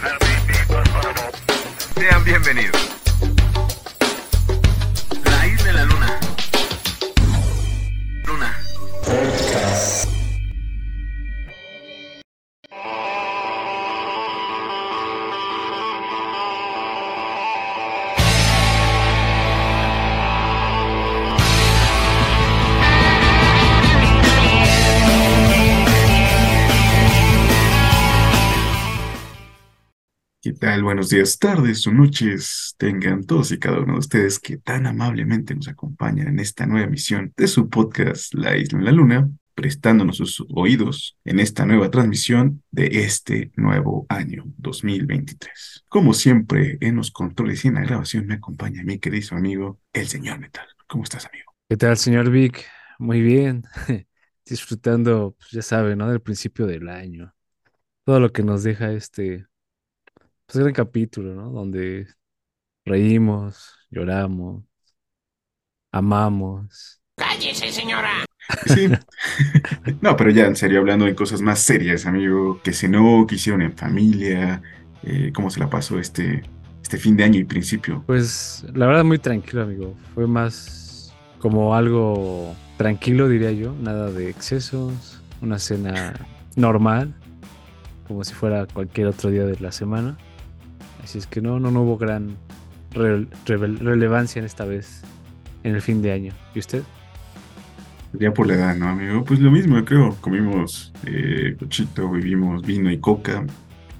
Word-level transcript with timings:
Sean 0.00 0.16
bienvenidos. 2.24 2.89
Buenos 30.90 31.10
días, 31.10 31.38
tardes 31.38 31.86
o 31.86 31.92
noches. 31.92 32.74
Tengan 32.76 33.22
todos 33.22 33.52
y 33.52 33.60
cada 33.60 33.78
uno 33.78 33.92
de 33.92 33.98
ustedes 34.00 34.40
que 34.40 34.56
tan 34.56 34.88
amablemente 34.88 35.54
nos 35.54 35.68
acompañan 35.68 36.26
en 36.26 36.40
esta 36.40 36.66
nueva 36.66 36.88
emisión 36.88 37.32
de 37.36 37.46
su 37.46 37.68
podcast 37.68 38.34
La 38.34 38.56
Isla 38.56 38.80
en 38.80 38.84
la 38.84 38.90
Luna, 38.90 39.30
prestándonos 39.54 40.16
sus 40.16 40.44
oídos 40.52 41.16
en 41.24 41.38
esta 41.38 41.64
nueva 41.64 41.92
transmisión 41.92 42.64
de 42.72 43.04
este 43.04 43.52
nuevo 43.54 44.04
año 44.08 44.42
2023. 44.56 45.84
Como 45.88 46.12
siempre, 46.12 46.76
en 46.80 46.96
los 46.96 47.12
controles 47.12 47.64
y 47.64 47.68
en 47.68 47.74
la 47.74 47.82
grabación 47.82 48.26
me 48.26 48.34
acompaña 48.34 48.82
mi 48.82 48.98
querido 48.98 49.36
amigo, 49.36 49.78
el 49.92 50.08
señor 50.08 50.40
Metal. 50.40 50.66
¿Cómo 50.88 51.04
estás, 51.04 51.24
amigo? 51.24 51.54
¿Qué 51.68 51.76
tal, 51.76 51.98
señor 51.98 52.30
Vic? 52.30 52.66
Muy 52.98 53.22
bien. 53.22 53.62
Disfrutando, 54.44 55.36
pues 55.38 55.52
ya 55.52 55.62
sabe, 55.62 55.94
¿no? 55.94 56.10
Del 56.10 56.20
principio 56.20 56.66
del 56.66 56.88
año. 56.88 57.32
Todo 58.02 58.18
lo 58.18 58.32
que 58.32 58.42
nos 58.42 58.64
deja 58.64 58.90
este, 58.90 59.46
pues 60.52 60.62
gran 60.64 60.74
capítulo, 60.74 61.34
¿no? 61.34 61.50
Donde 61.50 62.08
reímos, 62.84 63.76
lloramos, 63.90 64.64
amamos. 65.92 67.00
¡Cállese, 67.16 67.70
señora! 67.70 68.24
Sí. 68.66 68.88
No, 70.00 70.16
pero 70.16 70.30
ya 70.30 70.46
en 70.46 70.56
serio, 70.56 70.80
hablando 70.80 71.04
de 71.04 71.14
cosas 71.14 71.40
más 71.40 71.60
serias, 71.60 72.06
amigo, 72.06 72.60
que 72.62 72.72
cenó, 72.72 73.26
que 73.26 73.36
hicieron 73.36 73.62
en 73.62 73.76
familia, 73.76 74.62
eh, 75.02 75.30
cómo 75.34 75.50
se 75.50 75.60
la 75.60 75.70
pasó 75.70 75.98
este, 75.98 76.42
este 76.82 76.96
fin 76.98 77.16
de 77.16 77.24
año 77.24 77.38
y 77.38 77.44
principio. 77.44 78.02
Pues 78.06 78.64
la 78.74 78.86
verdad 78.86 79.04
muy 79.04 79.18
tranquilo, 79.18 79.62
amigo. 79.62 79.94
Fue 80.14 80.26
más 80.26 81.14
como 81.38 81.74
algo 81.74 82.54
tranquilo, 82.76 83.28
diría 83.28 83.52
yo. 83.52 83.74
Nada 83.80 84.10
de 84.10 84.30
excesos. 84.30 85.22
Una 85.42 85.58
cena 85.58 86.14
normal, 86.56 87.14
como 88.06 88.24
si 88.24 88.34
fuera 88.34 88.66
cualquier 88.66 89.06
otro 89.06 89.30
día 89.30 89.44
de 89.44 89.58
la 89.60 89.72
semana. 89.72 90.18
Así 91.02 91.18
es 91.18 91.26
que 91.26 91.40
no, 91.40 91.58
no, 91.60 91.70
no 91.70 91.82
hubo 91.82 91.96
gran 91.98 92.36
re- 92.92 93.26
relevancia 93.46 94.38
en 94.40 94.46
esta 94.46 94.64
vez 94.64 95.02
en 95.64 95.74
el 95.74 95.82
fin 95.82 96.02
de 96.02 96.12
año. 96.12 96.32
¿Y 96.54 96.58
usted? 96.60 96.82
Ya 98.12 98.32
por 98.34 98.46
la 98.48 98.54
edad, 98.54 98.76
¿no, 98.76 98.88
amigo? 98.88 99.24
Pues 99.24 99.38
lo 99.40 99.50
mismo, 99.50 99.82
creo. 99.84 100.16
Comimos 100.20 100.92
eh, 101.06 101.54
cochito, 101.58 102.10
bebimos 102.10 102.62
vino 102.62 102.90
y 102.90 102.98
coca. 102.98 103.44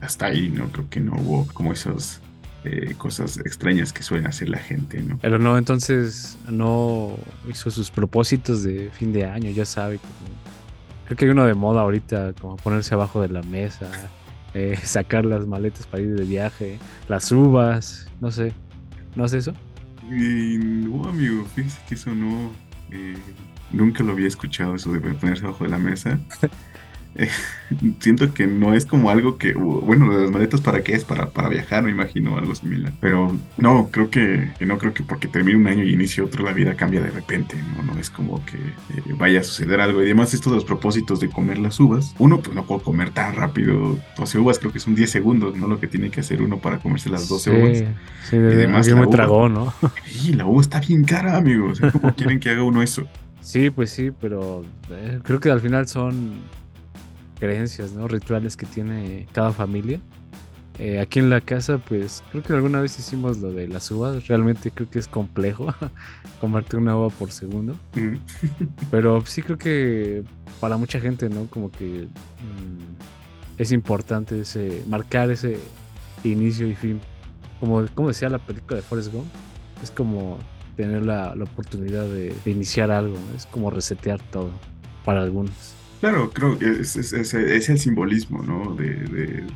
Hasta 0.01 0.27
ahí, 0.27 0.49
¿no? 0.51 0.67
Creo 0.73 0.89
que 0.91 0.99
no 1.01 1.13
hubo 1.15 1.47
como 1.53 1.73
esas 1.73 2.21
eh, 2.65 2.95
cosas 2.99 3.39
extrañas 3.39 3.93
que 3.93 4.03
suelen 4.03 4.27
hacer 4.27 4.49
la 4.49 4.59
gente, 4.59 5.01
¿no? 5.03 5.19
Pero 5.23 5.39
no, 5.39 5.57
entonces 5.59 6.39
no 6.49 7.17
hizo 7.49 7.71
sus 7.71 7.91
propósitos 7.91 8.63
de 8.63 8.91
fin 8.91 9.13
de 9.13 9.27
año, 9.27 9.51
ya 9.51 9.65
sabe. 9.65 9.99
como- 9.99 10.41
creo 11.07 11.17
que 11.17 11.25
hay 11.27 11.31
uno 11.31 11.45
de 11.47 11.55
moda 11.55 11.83
ahorita, 11.83 12.33
como 12.41 12.57
ponerse 12.57 12.95
abajo 12.95 13.21
de 13.23 13.29
la 13.29 13.43
mesa, 13.43 13.89
eh, 14.55 14.77
sacar 14.83 15.25
las 15.25 15.47
maletas 15.47 15.87
para 15.87 16.03
ir 16.03 16.15
de 16.15 16.25
viaje, 16.25 16.79
las 17.09 17.31
uvas, 17.33 18.09
no 18.21 18.31
sé. 18.31 18.53
¿No 19.17 19.25
es 19.25 19.33
eso? 19.33 19.53
Y 20.09 20.59
no, 20.59 21.09
amigo, 21.09 21.45
fíjese 21.55 21.79
que 21.89 21.95
eso 21.95 22.15
no. 22.15 22.53
eh, 22.91 23.17
nunca 23.73 24.03
lo 24.05 24.13
había 24.13 24.29
escuchado, 24.29 24.75
eso 24.75 24.93
de 24.93 25.01
ponerse 25.01 25.45
abajo 25.45 25.65
de 25.65 25.71
la 25.71 25.79
mesa. 25.79 26.19
Eh, 27.15 27.29
siento 28.01 28.33
que 28.33 28.47
no 28.47 28.75
es 28.75 28.87
como 28.87 29.11
algo 29.11 29.39
que. 29.39 29.53
Bueno, 29.55 30.07
lo 30.07 30.17
de 30.17 30.23
las 30.23 30.31
maletas, 30.31 30.61
¿para 30.61 30.83
qué 30.83 30.95
es? 30.95 31.05
Para, 31.05 31.31
para 31.31 31.49
viajar, 31.49 31.83
me 31.83 31.91
imagino, 31.91 32.37
algo 32.37 32.55
similar. 32.55 32.93
Pero 33.01 33.37
no, 33.57 33.89
creo 33.91 34.11
que, 34.11 34.51
que 34.59 34.67
no 34.67 34.79
creo 34.79 34.95
que 34.95 35.03
porque 35.03 35.29
termine 35.29 35.59
un 35.59 35.67
año 35.67 35.85
y 35.85 35.93
inicie 35.93 36.23
otro, 36.23 36.45
la 36.45 36.53
vida 36.53 36.75
cambia 36.75 37.01
de 37.01 37.11
repente, 37.11 37.57
¿no? 37.77 37.83
No 37.83 37.99
es 37.99 38.11
como 38.11 38.45
que 38.45 38.57
eh, 38.57 39.15
vaya 39.19 39.41
a 39.41 39.43
suceder 39.43 39.81
algo. 39.81 40.01
Y 40.03 40.07
además, 40.07 40.35
esto 40.35 40.51
de 40.51 40.57
los 40.57 40.65
propósitos 40.65 41.21
de 41.21 41.29
comer 41.29 41.59
las 41.59 41.79
uvas, 41.81 42.15
uno, 42.19 42.41
pues 42.41 42.55
no 42.55 42.65
puedo 42.65 42.83
comer 42.83 43.11
tan 43.11 43.35
rápido 43.35 43.99
12 44.17 44.39
uvas, 44.39 44.59
creo 44.59 44.73
que 44.73 44.81
son 44.81 44.95
10 44.95 45.11
segundos, 45.11 45.57
¿no? 45.57 45.67
Lo 45.67 45.81
que 45.81 45.87
tiene 45.87 46.11
que 46.11 46.21
hacer 46.21 46.43
uno 46.43 46.59
para 46.59 46.79
comerse 46.79 47.11
las 47.11 47.29
12 47.29 47.51
uvas. 47.51 47.79
Sí, 47.79 47.85
sí, 48.31 48.39
de, 48.39 48.55
además 48.55 48.87
la 48.89 48.97
muy 48.97 49.07
uva. 49.07 49.17
tragón, 49.17 49.55
¿no? 49.55 49.75
Y 50.25 50.33
la 50.35 50.47
uva 50.47 50.61
está 50.61 50.81
bien 50.81 51.05
cara, 51.05 51.37
amigos. 51.37 51.81
¿Cómo 51.93 52.15
quieren 52.17 52.41
que 52.41 52.51
haga 52.51 52.63
uno 52.63 52.83
eso? 52.83 53.07
Sí, 53.41 53.71
pues 53.71 53.91
sí, 53.91 54.11
pero 54.21 54.65
eh, 54.91 55.19
creo 55.23 55.41
que 55.41 55.51
al 55.51 55.61
final 55.61 55.89
son 55.89 56.35
creencias, 57.41 57.93
¿no? 57.93 58.07
Rituales 58.07 58.57
que 58.57 58.67
tiene 58.67 59.27
cada 59.33 59.53
familia. 59.53 60.01
Eh, 60.79 60.99
aquí 60.99 61.19
en 61.19 61.29
la 61.29 61.41
casa, 61.41 61.79
pues 61.79 62.23
creo 62.31 62.43
que 62.43 62.53
alguna 62.53 62.81
vez 62.81 62.99
hicimos 62.99 63.39
lo 63.39 63.53
de 63.53 63.67
las 63.69 63.91
uvas. 63.91 64.29
Realmente 64.29 64.71
creo 64.71 64.89
que 64.89 64.99
es 64.99 65.09
complejo 65.09 65.75
comerte 66.41 66.77
una 66.77 66.97
uva 66.97 67.11
por 67.11 67.33
segundo. 67.33 67.75
Mm. 67.95 68.17
Pero 68.91 69.25
sí 69.27 69.43
creo 69.43 69.59
que 69.59 70.23
para 70.61 70.77
mucha 70.77 71.01
gente, 71.01 71.29
¿no? 71.29 71.47
Como 71.47 71.71
que 71.71 72.05
mm, 72.05 73.59
es 73.59 73.73
importante 73.73 74.41
ese, 74.41 74.83
marcar 74.87 75.31
ese 75.31 75.59
inicio 76.25 76.67
y 76.67 76.75
fin. 76.75 77.01
Como, 77.59 77.85
como 77.95 78.09
decía 78.09 78.31
la 78.31 78.39
película 78.39 78.77
de 78.77 78.83
Forrest 78.83 79.13
Gump, 79.13 79.27
es 79.83 79.91
como 79.91 80.39
tener 80.77 81.05
la, 81.05 81.35
la 81.35 81.45
oportunidad 81.45 82.05
de, 82.05 82.35
de 82.43 82.51
iniciar 82.51 82.91
algo, 82.91 83.17
¿no? 83.17 83.37
es 83.37 83.45
como 83.45 83.71
resetear 83.71 84.19
todo 84.31 84.51
para 85.05 85.23
algunos. 85.23 85.75
Claro, 86.01 86.31
creo 86.33 86.59
que 86.59 86.67
es, 86.81 86.97
es- 86.97 87.35
el 87.35 87.79
simbolismo, 87.79 88.43
¿no? 88.43 88.75
De, 88.75 89.47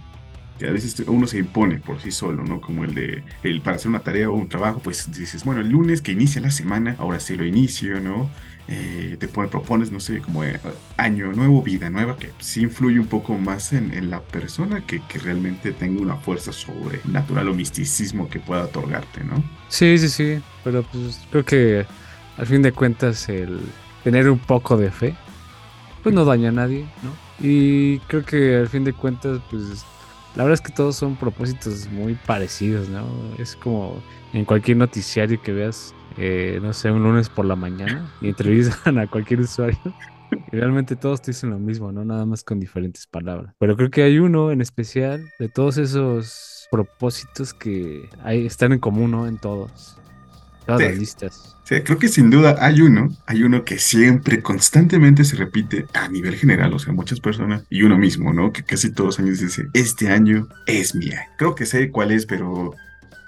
que 0.59 0.69
a 0.69 0.73
veces 0.73 1.01
uno 1.09 1.27
se 1.27 1.39
impone 1.39 1.81
por 1.81 2.01
sí 2.01 2.11
solo, 2.13 2.45
¿no? 2.45 2.61
Como 2.61 2.85
el 2.85 2.95
de, 2.95 3.25
el 3.43 3.63
para 3.63 3.77
hacer 3.77 3.89
una 3.91 4.01
tarea 4.05 4.31
o 4.31 4.35
un 4.35 4.49
trabajo, 4.49 4.81
pues 4.83 5.11
dices, 5.13 5.45
bueno, 5.45 5.63
el 5.63 5.71
lunes 5.71 6.03
que 6.03 6.13
inicia 6.13 6.41
la 6.43 6.51
semana, 6.53 6.97
ahora 6.99 7.21
sí 7.21 7.37
lo 7.37 7.45
inicio, 7.47 8.01
¿no? 8.01 8.31
Eh, 8.69 9.17
te 9.21 9.29
pone- 9.29 9.49
propones, 9.49 9.91
no 9.93 10.01
sé, 10.01 10.21
como 10.23 10.45
eh, 10.45 10.61
año 10.97 11.33
nuevo, 11.33 11.63
vida 11.63 11.91
nueva, 11.91 12.19
que 12.19 12.35
sí 12.41 12.63
influye 12.63 13.01
un 13.01 13.09
poco 13.09 13.39
más 13.39 13.73
en, 13.73 13.93
en 13.95 14.11
la 14.11 14.23
persona 14.23 14.87
que, 14.87 15.07
que 15.07 15.19
realmente 15.19 15.73
tenga 15.73 16.01
una 16.03 16.17
fuerza 16.19 16.53
sobrenatural 16.53 17.49
o 17.49 17.55
misticismo 17.55 18.29
que 18.31 18.41
pueda 18.41 18.65
otorgarte, 18.65 19.25
¿no? 19.25 19.51
Sí, 19.69 19.99
sí, 19.99 20.09
sí, 20.09 20.45
pero 20.63 20.83
pues 20.85 21.27
creo 21.31 21.45
que 21.45 21.87
al 22.37 22.47
fin 22.47 22.63
de 22.63 22.73
cuentas 22.73 23.29
el 23.29 23.75
tener 24.03 24.29
un 24.31 24.39
poco 24.39 24.77
de 24.77 24.91
fe, 24.91 25.24
pues 26.05 26.15
no 26.15 26.25
daña 26.25 26.51
a 26.51 26.53
nadie, 26.53 26.85
¿no? 27.03 27.11
Y 27.41 27.99
creo 28.01 28.25
que 28.25 28.57
al 28.57 28.69
fin 28.69 28.85
de 28.85 28.93
cuentas, 28.93 29.41
pues 29.51 29.85
la 30.37 30.45
verdad 30.45 30.55
es 30.55 30.61
que 30.61 30.73
todos 30.73 30.97
son 30.97 31.17
propósitos 31.17 31.89
muy 31.89 32.15
parecidos, 32.15 32.89
¿no? 32.89 33.05
Es 33.39 33.57
como 33.57 34.01
en 34.33 34.45
cualquier 34.45 34.77
noticiario 34.77 35.41
que 35.43 35.53
veas, 35.53 35.95
eh, 36.19 36.61
no 36.63 36.73
sé, 36.73 36.91
un 36.91 37.03
lunes 37.03 37.29
por 37.29 37.47
la 37.47 37.57
mañana 37.57 38.13
y 38.21 38.29
entrevistan 38.29 38.99
a 38.99 39.09
cualquier 39.09 39.41
usuario. 39.41 39.79
Y 40.51 40.57
realmente 40.57 40.97
todos 40.97 41.23
te 41.23 41.31
dicen 41.31 41.51
lo 41.51 41.61
mismo, 41.61 41.93
¿no? 41.93 42.05
Nada 42.05 42.27
más 42.27 42.43
con 42.43 42.59
diferentes 42.59 43.07
palabras. 43.07 43.55
Pero 43.59 43.77
creo 43.77 43.91
que 43.91 44.03
hay 44.03 44.19
uno 44.19 44.51
en 44.51 44.61
especial 44.61 45.31
de 45.39 45.49
todos 45.49 45.79
esos 45.79 46.67
propósitos 46.73 47.55
que 47.55 48.09
hay, 48.21 48.45
están 48.45 48.73
en 48.73 48.81
común, 48.81 49.13
¿no? 49.13 49.29
En 49.29 49.39
todos. 49.39 49.97
Todas 50.67 50.81
Sí. 50.81 50.89
las 50.89 50.99
listas. 50.99 51.57
Sí, 51.65 51.81
creo 51.83 51.99
que 51.99 52.09
sin 52.09 52.31
duda 52.31 52.57
hay 52.61 52.81
uno, 52.83 53.09
hay 53.27 53.43
uno 53.43 53.65
que 53.65 53.79
siempre, 53.79 54.43
constantemente 54.43 55.25
se 55.25 55.37
repite 55.37 55.87
a 55.95 56.09
nivel 56.09 56.37
general, 56.37 56.73
o 56.75 56.79
sea, 56.79 56.93
muchas 56.93 57.21
personas 57.21 57.65
y 57.71 57.83
uno 57.83 57.97
mismo, 57.99 58.33
¿no? 58.33 58.53
Que 58.53 58.63
casi 58.63 58.91
todos 58.93 59.19
los 59.19 59.19
años 59.21 59.39
dice, 59.41 59.65
este 59.73 60.09
año 60.11 60.47
es 60.67 60.95
mi 60.95 61.11
año. 61.11 61.21
Creo 61.39 61.55
que 61.55 61.65
sé 61.67 61.91
cuál 61.91 62.13
es, 62.13 62.27
pero 62.27 62.75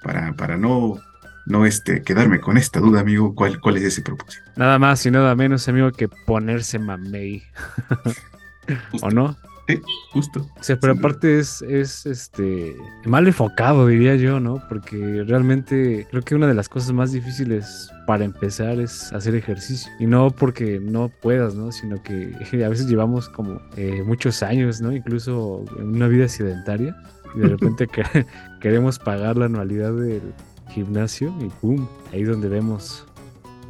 para, 0.03 0.35
para 0.35 0.57
no, 0.59 0.99
no 1.47 1.65
este, 1.65 2.03
quedarme 2.03 2.41
con 2.41 2.59
esta 2.59 2.81
duda, 2.81 3.01
amigo, 3.01 3.35
¿cuál, 3.35 3.59
cuál 3.61 3.79
es 3.79 3.85
ese 3.85 4.03
propósito? 4.03 4.45
Nada 4.57 4.79
más 4.79 5.05
y 5.07 5.11
nada 5.11 5.35
menos, 5.35 5.67
amigo, 5.69 5.91
que 5.93 6.09
ponerse 6.09 6.79
mamey. 6.79 7.43
¿O 9.03 9.11
no? 9.11 9.37
Sí, 9.69 9.81
justo. 10.13 10.47
O 10.61 10.63
sea, 10.63 10.79
pero 10.79 10.93
aparte 10.93 11.39
es, 11.41 11.61
es 11.63 12.07
este 12.07 12.77
mal 13.05 13.27
enfocado, 13.27 13.87
diría 13.89 14.15
yo, 14.15 14.39
¿no? 14.39 14.63
Porque 14.69 15.25
realmente 15.27 16.07
creo 16.11 16.23
que 16.23 16.35
una 16.37 16.47
de 16.47 16.55
las 16.55 16.69
cosas 16.69 16.93
más 16.93 17.11
difíciles 17.13 17.91
para 18.07 18.25
empezar 18.25 18.79
es 18.79 19.13
hacer 19.13 19.35
ejercicio. 19.35 19.91
Y 19.99 20.07
no 20.07 20.31
porque 20.31 20.79
no 20.81 21.09
puedas, 21.21 21.57
¿no? 21.57 21.73
Sino 21.73 22.01
que 22.03 22.33
a 22.65 22.69
veces 22.69 22.87
llevamos 22.87 23.29
como 23.29 23.61
eh, 23.77 24.03
muchos 24.07 24.43
años, 24.45 24.81
¿no? 24.81 24.93
Incluso 24.93 25.65
en 25.79 25.89
una 25.97 26.07
vida 26.07 26.29
sedentaria. 26.29 26.97
Y 27.35 27.41
de 27.41 27.49
repente 27.49 27.87
que- 27.93 28.25
queremos 28.61 28.99
pagar 29.01 29.37
la 29.37 29.47
anualidad 29.47 29.93
del 29.95 30.23
gimnasio 30.69 31.35
y 31.41 31.47
¡pum! 31.61 31.87
Ahí 32.13 32.23
es 32.23 32.29
donde 32.29 32.49
vemos 32.49 33.05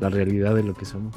la 0.01 0.11
realidad 0.11 0.55
de 0.55 0.63
lo 0.63 0.75
que 0.75 0.85
somos. 0.85 1.15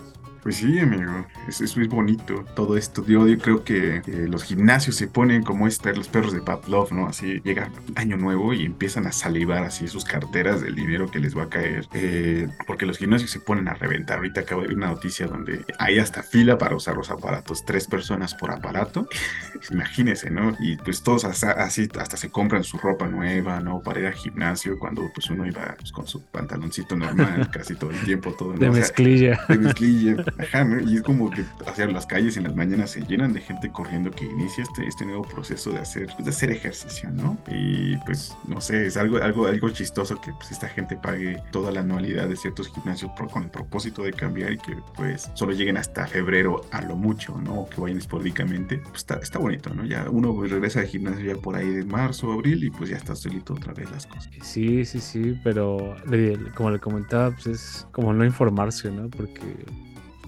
Pues 0.49 0.57
sí, 0.57 0.79
amigo, 0.79 1.27
eso, 1.47 1.63
eso 1.63 1.79
es 1.79 1.87
bonito, 1.89 2.43
todo 2.55 2.75
esto. 2.75 3.05
Yo, 3.05 3.27
yo 3.27 3.37
creo 3.37 3.63
que, 3.63 4.01
los 4.27 4.43
gimnasios 4.43 4.95
se 4.95 5.07
ponen 5.07 5.43
como 5.43 5.67
este, 5.67 5.95
los 5.95 6.07
perros 6.07 6.33
de 6.33 6.41
Pavlov, 6.41 6.91
¿no? 6.91 7.05
Así 7.05 7.39
llega 7.43 7.69
año 7.95 8.17
nuevo 8.17 8.51
y 8.51 8.65
empiezan 8.65 9.05
a 9.05 9.11
salivar 9.11 9.63
así 9.63 9.87
sus 9.87 10.05
carteras 10.05 10.61
del 10.61 10.73
dinero 10.73 11.11
que 11.11 11.19
les 11.19 11.37
va 11.37 11.43
a 11.43 11.49
caer. 11.49 11.87
Eh, 11.93 12.47
porque 12.65 12.87
los 12.87 12.97
gimnasios 12.97 13.29
se 13.29 13.39
ponen 13.39 13.67
a 13.67 13.75
reventar. 13.75 14.17
Ahorita 14.17 14.41
acabo 14.41 14.63
de 14.63 14.69
ver 14.69 14.77
una 14.77 14.87
noticia 14.87 15.27
donde 15.27 15.63
hay 15.77 15.99
hasta 15.99 16.23
fila 16.23 16.57
para 16.57 16.75
usar 16.75 16.95
los 16.95 17.11
aparatos, 17.11 17.63
tres 17.63 17.85
personas 17.85 18.33
por 18.33 18.49
aparato. 18.49 19.07
Imagínense, 19.69 20.31
¿no? 20.31 20.57
Y 20.59 20.77
pues 20.77 21.03
todos 21.03 21.25
hasta- 21.25 21.51
así 21.51 21.87
hasta 21.99 22.17
se 22.17 22.31
compran 22.31 22.63
su 22.63 22.79
ropa 22.79 23.07
nueva, 23.07 23.59
¿no? 23.59 23.81
Para 23.83 23.99
ir 23.99 24.07
al 24.07 24.13
gimnasio 24.15 24.79
cuando 24.79 25.11
pues 25.13 25.29
uno 25.29 25.45
iba 25.45 25.75
pues, 25.77 25.91
con 25.91 26.07
su 26.07 26.25
pantaloncito 26.25 26.95
normal 26.95 27.47
casi 27.53 27.75
todo 27.75 27.91
el 27.91 27.99
tiempo, 27.99 28.31
todo. 28.33 28.53
¿no? 28.53 28.57
De 28.59 28.69
O 28.69 28.73
sea, 28.73 28.81
mezclilla. 28.81 29.45
de 29.47 29.57
mezclilla. 29.59 30.15
Ajá, 30.39 30.63
¿no? 30.63 30.79
Y 30.79 30.95
es 30.95 31.01
como 31.01 31.29
que 31.29 31.43
hacia 31.67 31.85
las 31.87 32.05
calles 32.05 32.37
en 32.37 32.43
las 32.45 32.55
mañanas 32.55 32.91
se 32.91 33.01
llenan 33.01 33.33
de 33.33 33.41
gente 33.41 33.69
corriendo 33.71 34.09
que 34.09 34.25
inicia 34.25 34.63
este, 34.63 34.87
este 34.87 35.05
nuevo 35.05 35.23
proceso 35.23 35.71
de 35.71 35.79
hacer, 35.79 36.07
pues, 36.15 36.23
de 36.23 36.29
hacer 36.31 36.49
ejercicio, 36.51 37.09
¿no? 37.11 37.37
Y 37.47 37.97
pues, 38.05 38.35
no 38.47 38.61
sé, 38.61 38.85
es 38.85 38.95
algo, 38.95 39.17
algo, 39.17 39.47
algo 39.47 39.69
chistoso 39.69 40.19
que 40.21 40.31
pues 40.33 40.51
esta 40.51 40.69
gente 40.69 40.95
pague 40.95 41.43
toda 41.51 41.71
la 41.71 41.81
anualidad 41.81 42.27
de 42.29 42.37
ciertos 42.37 42.69
gimnasios 42.69 43.11
con 43.31 43.43
el 43.43 43.49
propósito 43.49 44.01
de 44.03 44.13
cambiar 44.13 44.53
y 44.53 44.57
que 44.57 44.77
pues 44.95 45.29
solo 45.33 45.51
lleguen 45.51 45.75
hasta 45.77 46.07
febrero 46.07 46.61
a 46.71 46.81
lo 46.81 46.95
mucho, 46.95 47.37
¿no? 47.41 47.67
Que 47.69 47.81
vayan 47.81 47.97
esporádicamente. 47.97 48.77
Pues 48.77 48.95
está, 48.97 49.15
está 49.15 49.39
bonito, 49.39 49.73
¿no? 49.73 49.83
Ya 49.85 50.09
uno 50.09 50.41
regresa 50.41 50.79
al 50.79 50.87
gimnasio 50.87 51.25
ya 51.35 51.41
por 51.41 51.57
ahí 51.57 51.67
de 51.69 51.83
marzo, 51.83 52.31
abril 52.31 52.63
y 52.63 52.69
pues 52.69 52.89
ya 52.89 52.95
está 52.97 53.13
solito 53.15 53.53
otra 53.55 53.73
vez 53.73 53.91
las 53.91 54.07
cosas. 54.07 54.29
Sí, 54.41 54.85
sí, 54.85 55.01
sí, 55.01 55.37
pero 55.43 55.97
le- 56.09 56.37
como 56.55 56.71
le 56.71 56.79
comentaba, 56.79 57.31
pues 57.31 57.47
es 57.47 57.87
como 57.91 58.13
no 58.13 58.23
informarse, 58.23 58.89
¿no? 58.89 59.09
Porque 59.09 59.41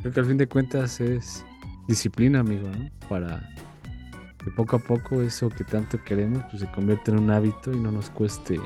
creo 0.02 0.14
que 0.14 0.20
al 0.20 0.26
fin 0.26 0.38
de 0.38 0.48
cuentas 0.48 1.00
es 1.00 1.46
disciplina, 1.88 2.40
amigo, 2.40 2.68
¿no? 2.70 2.90
Para 3.08 3.48
que 4.44 4.52
poco 4.52 4.76
a 4.78 4.80
poco 4.80 5.22
eso 5.22 5.50
que 5.50 5.64
tanto 5.64 6.04
queremos, 6.04 6.44
pues 6.50 6.62
se 6.62 6.72
convierta 6.72 7.12
en 7.12 7.20
un 7.20 7.32
hábito 7.32 7.72
y 7.72 7.80
no 7.80 7.92
nos 7.92 8.10
cueste 8.10 8.60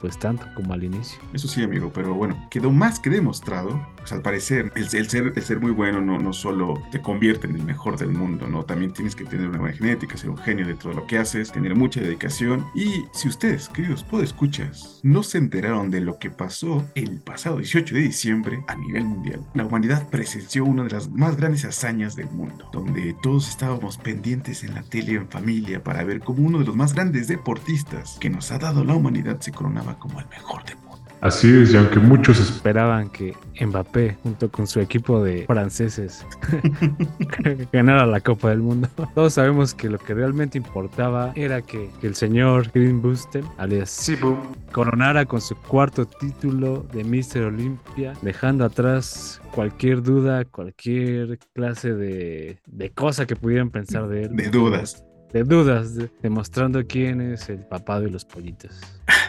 pues 0.00 0.18
tanto 0.18 0.46
como 0.54 0.72
al 0.72 0.82
inicio. 0.82 1.20
Eso 1.34 1.46
sí, 1.46 1.62
amigo, 1.62 1.90
pero 1.92 2.14
bueno, 2.14 2.48
quedó 2.50 2.70
más 2.70 2.98
que 2.98 3.10
demostrado. 3.10 3.86
Pues 4.00 4.12
al 4.12 4.22
parecer, 4.22 4.72
el, 4.74 4.88
ser, 4.88 5.32
el 5.34 5.42
ser 5.42 5.60
muy 5.60 5.72
bueno 5.72 6.00
no, 6.00 6.18
no 6.18 6.32
solo 6.32 6.82
te 6.90 7.00
convierte 7.00 7.46
en 7.46 7.56
el 7.56 7.62
mejor 7.62 7.98
del 7.98 8.10
mundo, 8.10 8.46
¿no? 8.46 8.64
También 8.64 8.92
tienes 8.92 9.14
que 9.14 9.24
tener 9.24 9.48
una 9.48 9.58
buena 9.58 9.76
genética, 9.76 10.16
ser 10.16 10.30
un 10.30 10.38
genio 10.38 10.66
de 10.66 10.74
todo 10.74 10.92
lo 10.92 11.06
que 11.06 11.18
haces, 11.18 11.52
tener 11.52 11.74
mucha 11.74 12.00
dedicación. 12.00 12.66
Y 12.74 13.04
si 13.12 13.28
ustedes, 13.28 13.68
queridos 13.68 14.04
escuchas, 14.22 15.00
no 15.02 15.22
se 15.22 15.38
enteraron 15.38 15.90
de 15.90 16.00
lo 16.00 16.18
que 16.18 16.30
pasó 16.30 16.84
el 16.94 17.20
pasado 17.20 17.58
18 17.58 17.94
de 17.94 18.00
diciembre 18.00 18.64
a 18.66 18.74
nivel 18.74 19.04
mundial, 19.04 19.40
la 19.54 19.64
humanidad 19.64 20.08
presenció 20.08 20.64
una 20.64 20.84
de 20.84 20.90
las 20.90 21.10
más 21.10 21.36
grandes 21.36 21.64
hazañas 21.64 22.16
del 22.16 22.30
mundo, 22.30 22.68
donde 22.72 23.14
todos 23.22 23.48
estábamos 23.48 23.98
pendientes 23.98 24.64
en 24.64 24.74
la 24.74 24.82
tele 24.82 25.14
en 25.14 25.28
familia 25.28 25.82
para 25.82 26.04
ver 26.04 26.20
cómo 26.20 26.46
uno 26.46 26.58
de 26.58 26.64
los 26.64 26.76
más 26.76 26.94
grandes 26.94 27.28
deportistas 27.28 28.16
que 28.20 28.30
nos 28.30 28.50
ha 28.50 28.58
dado 28.58 28.84
la 28.84 28.94
humanidad 28.94 29.40
se 29.40 29.52
coronaba 29.52 29.98
como 29.98 30.20
el 30.20 30.26
mejor 30.28 30.62
mundo. 30.76 30.89
Así 31.22 31.48
es, 31.54 31.74
y 31.74 31.76
aunque 31.76 31.98
muchos 31.98 32.38
esp- 32.40 32.56
Esperaban 32.56 33.10
que 33.10 33.34
Mbappé, 33.60 34.16
junto 34.22 34.50
con 34.50 34.66
su 34.66 34.80
equipo 34.80 35.22
de 35.22 35.44
franceses, 35.46 36.24
ganara 37.72 38.06
la 38.06 38.20
Copa 38.20 38.48
del 38.50 38.60
Mundo. 38.60 38.88
Todos 39.14 39.34
sabemos 39.34 39.74
que 39.74 39.90
lo 39.90 39.98
que 39.98 40.14
realmente 40.14 40.56
importaba 40.58 41.32
era 41.34 41.60
que, 41.62 41.90
que 42.00 42.06
el 42.06 42.14
señor 42.14 42.70
Green 42.72 43.02
Booster, 43.02 43.44
alias 43.58 43.90
Sibu, 43.90 44.36
coronara 44.72 45.26
con 45.26 45.40
su 45.40 45.54
cuarto 45.56 46.06
título 46.06 46.86
de 46.92 47.04
Mr. 47.04 47.42
Olympia, 47.44 48.14
dejando 48.22 48.64
atrás 48.64 49.40
cualquier 49.54 50.02
duda, 50.02 50.44
cualquier 50.46 51.38
clase 51.54 51.92
de, 51.94 52.58
de 52.66 52.90
cosa 52.92 53.26
que 53.26 53.36
pudieran 53.36 53.70
pensar 53.70 54.08
de 54.08 54.22
él. 54.24 54.36
De 54.36 54.48
dudas. 54.48 55.04
De 55.32 55.44
dudas, 55.44 55.94
de- 55.94 56.10
demostrando 56.22 56.84
quién 56.86 57.20
es 57.20 57.48
el 57.50 57.60
papá 57.66 58.00
de 58.00 58.10
los 58.10 58.24
pollitos. 58.24 58.80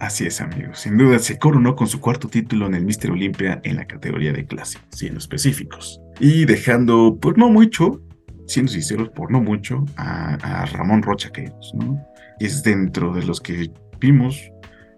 Así 0.00 0.26
es, 0.26 0.40
amigos. 0.40 0.80
Sin 0.80 0.96
duda 0.96 1.18
se 1.18 1.38
coronó 1.38 1.74
con 1.74 1.88
su 1.88 2.00
cuarto 2.00 2.28
título 2.28 2.66
en 2.66 2.74
el 2.74 2.84
Mr. 2.84 3.10
Olympia 3.10 3.60
en 3.64 3.76
la 3.76 3.86
categoría 3.86 4.32
de 4.32 4.46
clase, 4.46 4.78
siendo 4.90 5.18
específicos. 5.18 6.00
Y 6.20 6.44
dejando, 6.44 7.18
por 7.20 7.36
no 7.36 7.48
mucho, 7.48 8.00
siendo 8.46 8.70
sinceros, 8.70 9.08
por 9.10 9.30
no 9.32 9.40
mucho, 9.40 9.84
a, 9.96 10.34
a 10.34 10.66
Ramón 10.66 11.02
Rocha 11.02 11.30
Queiroz, 11.30 11.72
¿no? 11.74 12.00
Es 12.38 12.62
dentro 12.62 13.12
de 13.12 13.24
los 13.24 13.40
que 13.40 13.70
vimos 13.98 14.50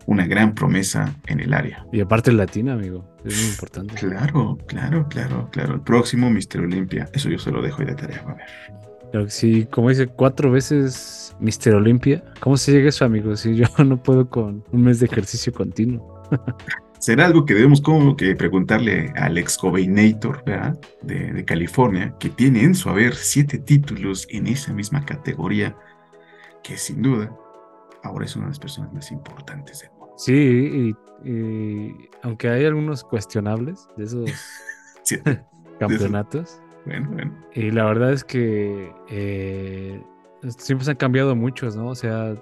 una 0.07 0.27
gran 0.27 0.55
promesa 0.55 1.15
en 1.27 1.41
el 1.41 1.55
área. 1.55 1.87
Y 1.93 2.01
aparte 2.01 2.31
el 2.31 2.37
latino, 2.37 2.73
amigo. 2.73 3.17
Es 3.25 3.37
muy 3.41 3.51
importante. 3.51 3.95
Claro, 3.95 4.59
claro, 4.67 5.09
claro, 5.09 5.49
claro. 5.51 5.75
El 5.75 5.81
próximo 5.83 6.31
Mr. 6.31 6.61
Olympia, 6.61 7.09
eso 7.13 7.29
yo 7.31 7.39
se 7.39 7.51
lo 7.51 7.63
dejo 7.63 7.81
ahí 7.81 7.87
de 7.87 7.95
tarea, 7.95 8.23
a 8.27 8.35
ver. 8.35 8.47
Que 9.13 9.29
sí, 9.31 9.67
como 9.71 9.89
dice, 9.89 10.07
cuatro 10.07 10.51
veces 10.51 11.37
Mr. 11.41 11.75
Olympia. 11.75 12.23
¿Cómo 12.41 12.57
se 12.57 12.73
llega 12.73 12.89
eso, 12.89 13.05
amigo? 13.05 13.35
Si 13.37 13.55
yo 13.57 13.67
no 13.85 14.03
puedo 14.03 14.29
con 14.29 14.65
un 14.73 14.83
mes 14.83 15.01
de 15.01 15.07
ejercicio 15.07 15.53
continuo. 15.53 16.23
Será 16.99 17.27
algo 17.27 17.47
que 17.47 17.55
debemos 17.55 17.81
como 17.81 18.15
que 18.15 18.37
preguntarle 18.37 19.11
al 19.17 19.39
ex 19.39 19.57
Coveinator, 19.57 20.45
¿verdad? 20.45 20.79
De, 21.03 21.33
de 21.33 21.45
California, 21.45 22.15
que 22.21 22.29
tiene 22.29 22.63
en 22.63 22.75
su 22.75 22.91
haber 22.91 23.15
siete 23.15 23.59
títulos 23.59 24.27
en 24.31 24.47
esa 24.47 24.73
misma 24.75 25.05
categoría, 25.05 25.75
que 26.63 26.77
sin 26.77 27.01
duda 27.01 27.35
ahora 28.03 28.27
es 28.27 28.37
una 28.37 28.47
de 28.47 28.51
las 28.51 28.59
personas 28.59 28.93
más 28.93 29.11
importantes 29.13 29.81
del 29.81 29.91
mundo. 29.93 30.15
Sí, 30.19 30.95
y, 31.25 31.29
y 31.29 31.95
aunque 32.23 32.49
hay 32.51 32.67
algunos 32.67 33.03
cuestionables 33.03 33.89
de 33.97 34.05
esos 34.05 34.31
Siete. 35.03 35.43
campeonatos, 35.79 36.61
Y 37.55 37.71
la 37.71 37.85
verdad 37.85 38.13
es 38.13 38.25
que 38.25 38.93
eh, 39.09 40.03
siempre 40.59 40.85
se 40.85 40.91
han 40.93 40.97
cambiado 40.97 41.37
muchos, 41.37 41.77
¿no? 41.77 41.89
O 41.89 41.95
sea, 41.95 42.35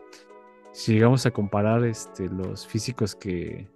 si 0.72 0.94
llegamos 0.94 1.26
a 1.26 1.30
comparar 1.30 1.84
este, 1.84 2.28
los 2.28 2.66
físicos 2.66 3.14
que 3.14 3.66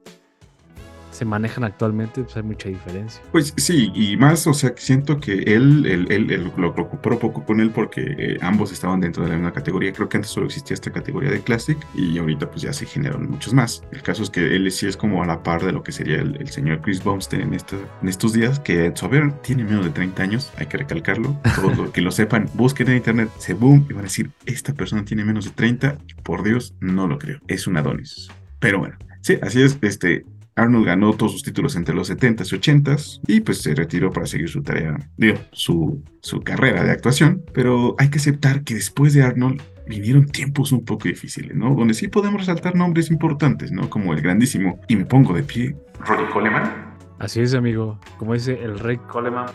se 1.12 1.24
manejan 1.24 1.64
actualmente, 1.64 2.22
pues 2.22 2.36
hay 2.36 2.42
mucha 2.42 2.68
diferencia. 2.68 3.22
Pues 3.30 3.54
sí, 3.56 3.90
y 3.94 4.16
más, 4.16 4.46
o 4.46 4.54
sea, 4.54 4.72
siento 4.76 5.20
que 5.20 5.34
él, 5.42 5.86
él, 5.86 6.06
él- 6.10 6.30
él- 6.32 6.52
lo 6.56 6.74
preocupó 6.74 7.18
poco 7.18 7.44
con 7.44 7.60
él 7.60 7.70
porque 7.70 8.02
eh, 8.18 8.38
ambos 8.40 8.72
estaban 8.72 9.00
dentro 9.00 9.22
de 9.22 9.28
la 9.30 9.36
misma 9.36 9.52
categoría. 9.52 9.92
Creo 9.92 10.08
que 10.08 10.16
antes 10.16 10.30
solo 10.32 10.46
existía 10.46 10.74
esta 10.74 10.90
categoría 10.90 11.30
de 11.30 11.40
Classic 11.40 11.78
y 11.94 12.18
ahorita 12.18 12.50
pues 12.50 12.62
ya 12.62 12.72
se 12.72 12.86
generaron 12.86 13.30
muchos 13.30 13.54
más. 13.54 13.82
El 13.92 14.02
caso 14.02 14.22
es 14.22 14.30
que 14.30 14.56
él 14.56 14.70
sí 14.72 14.86
es 14.86 14.96
como 14.96 15.22
a 15.22 15.26
la 15.26 15.42
par 15.42 15.62
de 15.64 15.72
lo 15.72 15.82
que 15.82 15.92
sería 15.92 16.16
el, 16.16 16.36
el 16.36 16.48
señor 16.48 16.80
Chris 16.80 17.02
Bumstead 17.04 17.40
en, 17.42 17.54
esta- 17.54 17.76
en 18.02 18.08
estos 18.08 18.32
días, 18.32 18.58
que 18.60 18.86
a 18.88 18.96
su 18.96 19.04
haber 19.06 19.32
tiene 19.42 19.64
menos 19.64 19.84
de 19.84 19.90
30 19.90 20.22
años, 20.22 20.52
hay 20.56 20.66
que 20.66 20.78
recalcarlo. 20.78 21.36
Todos 21.56 21.76
los 21.76 21.90
que 21.90 22.00
lo 22.00 22.10
sepan, 22.10 22.48
busquen 22.54 22.88
en 22.88 22.96
internet, 22.96 23.28
se 23.38 23.54
boom 23.54 23.86
y 23.88 23.92
van 23.92 24.00
a 24.00 24.02
decir, 24.04 24.30
esta 24.46 24.72
persona 24.72 25.04
tiene 25.04 25.24
menos 25.24 25.44
de 25.44 25.50
30, 25.50 25.98
y 26.08 26.14
por 26.22 26.42
Dios, 26.42 26.74
no 26.80 27.06
lo 27.06 27.18
creo. 27.18 27.38
Es 27.48 27.66
un 27.66 27.76
Adonis. 27.76 28.30
Pero 28.58 28.78
bueno, 28.78 28.96
sí, 29.20 29.36
así 29.42 29.60
es, 29.62 29.76
este, 29.82 30.24
Arnold 30.54 30.86
ganó 30.86 31.12
todos 31.14 31.32
sus 31.32 31.42
títulos 31.42 31.76
entre 31.76 31.94
los 31.94 32.10
70s 32.10 32.52
y 32.52 32.58
80s 32.58 33.20
y 33.26 33.40
pues 33.40 33.62
se 33.62 33.74
retiró 33.74 34.10
para 34.10 34.26
seguir 34.26 34.48
su 34.48 34.62
tarea, 34.62 34.96
digo, 35.16 35.38
su, 35.52 36.02
su 36.20 36.42
carrera 36.42 36.84
de 36.84 36.90
actuación. 36.90 37.42
Pero 37.52 37.94
hay 37.98 38.10
que 38.10 38.18
aceptar 38.18 38.62
que 38.62 38.74
después 38.74 39.14
de 39.14 39.22
Arnold 39.22 39.62
vinieron 39.86 40.26
tiempos 40.26 40.72
un 40.72 40.84
poco 40.84 41.08
difíciles, 41.08 41.56
¿no? 41.56 41.74
Donde 41.74 41.94
sí 41.94 42.08
podemos 42.08 42.40
resaltar 42.40 42.76
nombres 42.76 43.10
importantes, 43.10 43.72
¿no? 43.72 43.88
Como 43.88 44.12
el 44.12 44.20
grandísimo, 44.20 44.80
y 44.88 44.96
me 44.96 45.04
pongo 45.04 45.34
de 45.34 45.42
pie, 45.42 45.76
Ronnie 46.00 46.28
Coleman. 46.30 46.92
Así 47.18 47.40
es, 47.40 47.54
amigo. 47.54 47.98
Como 48.18 48.34
dice 48.34 48.58
el 48.62 48.78
rey 48.78 48.98
Coleman, 48.98 49.46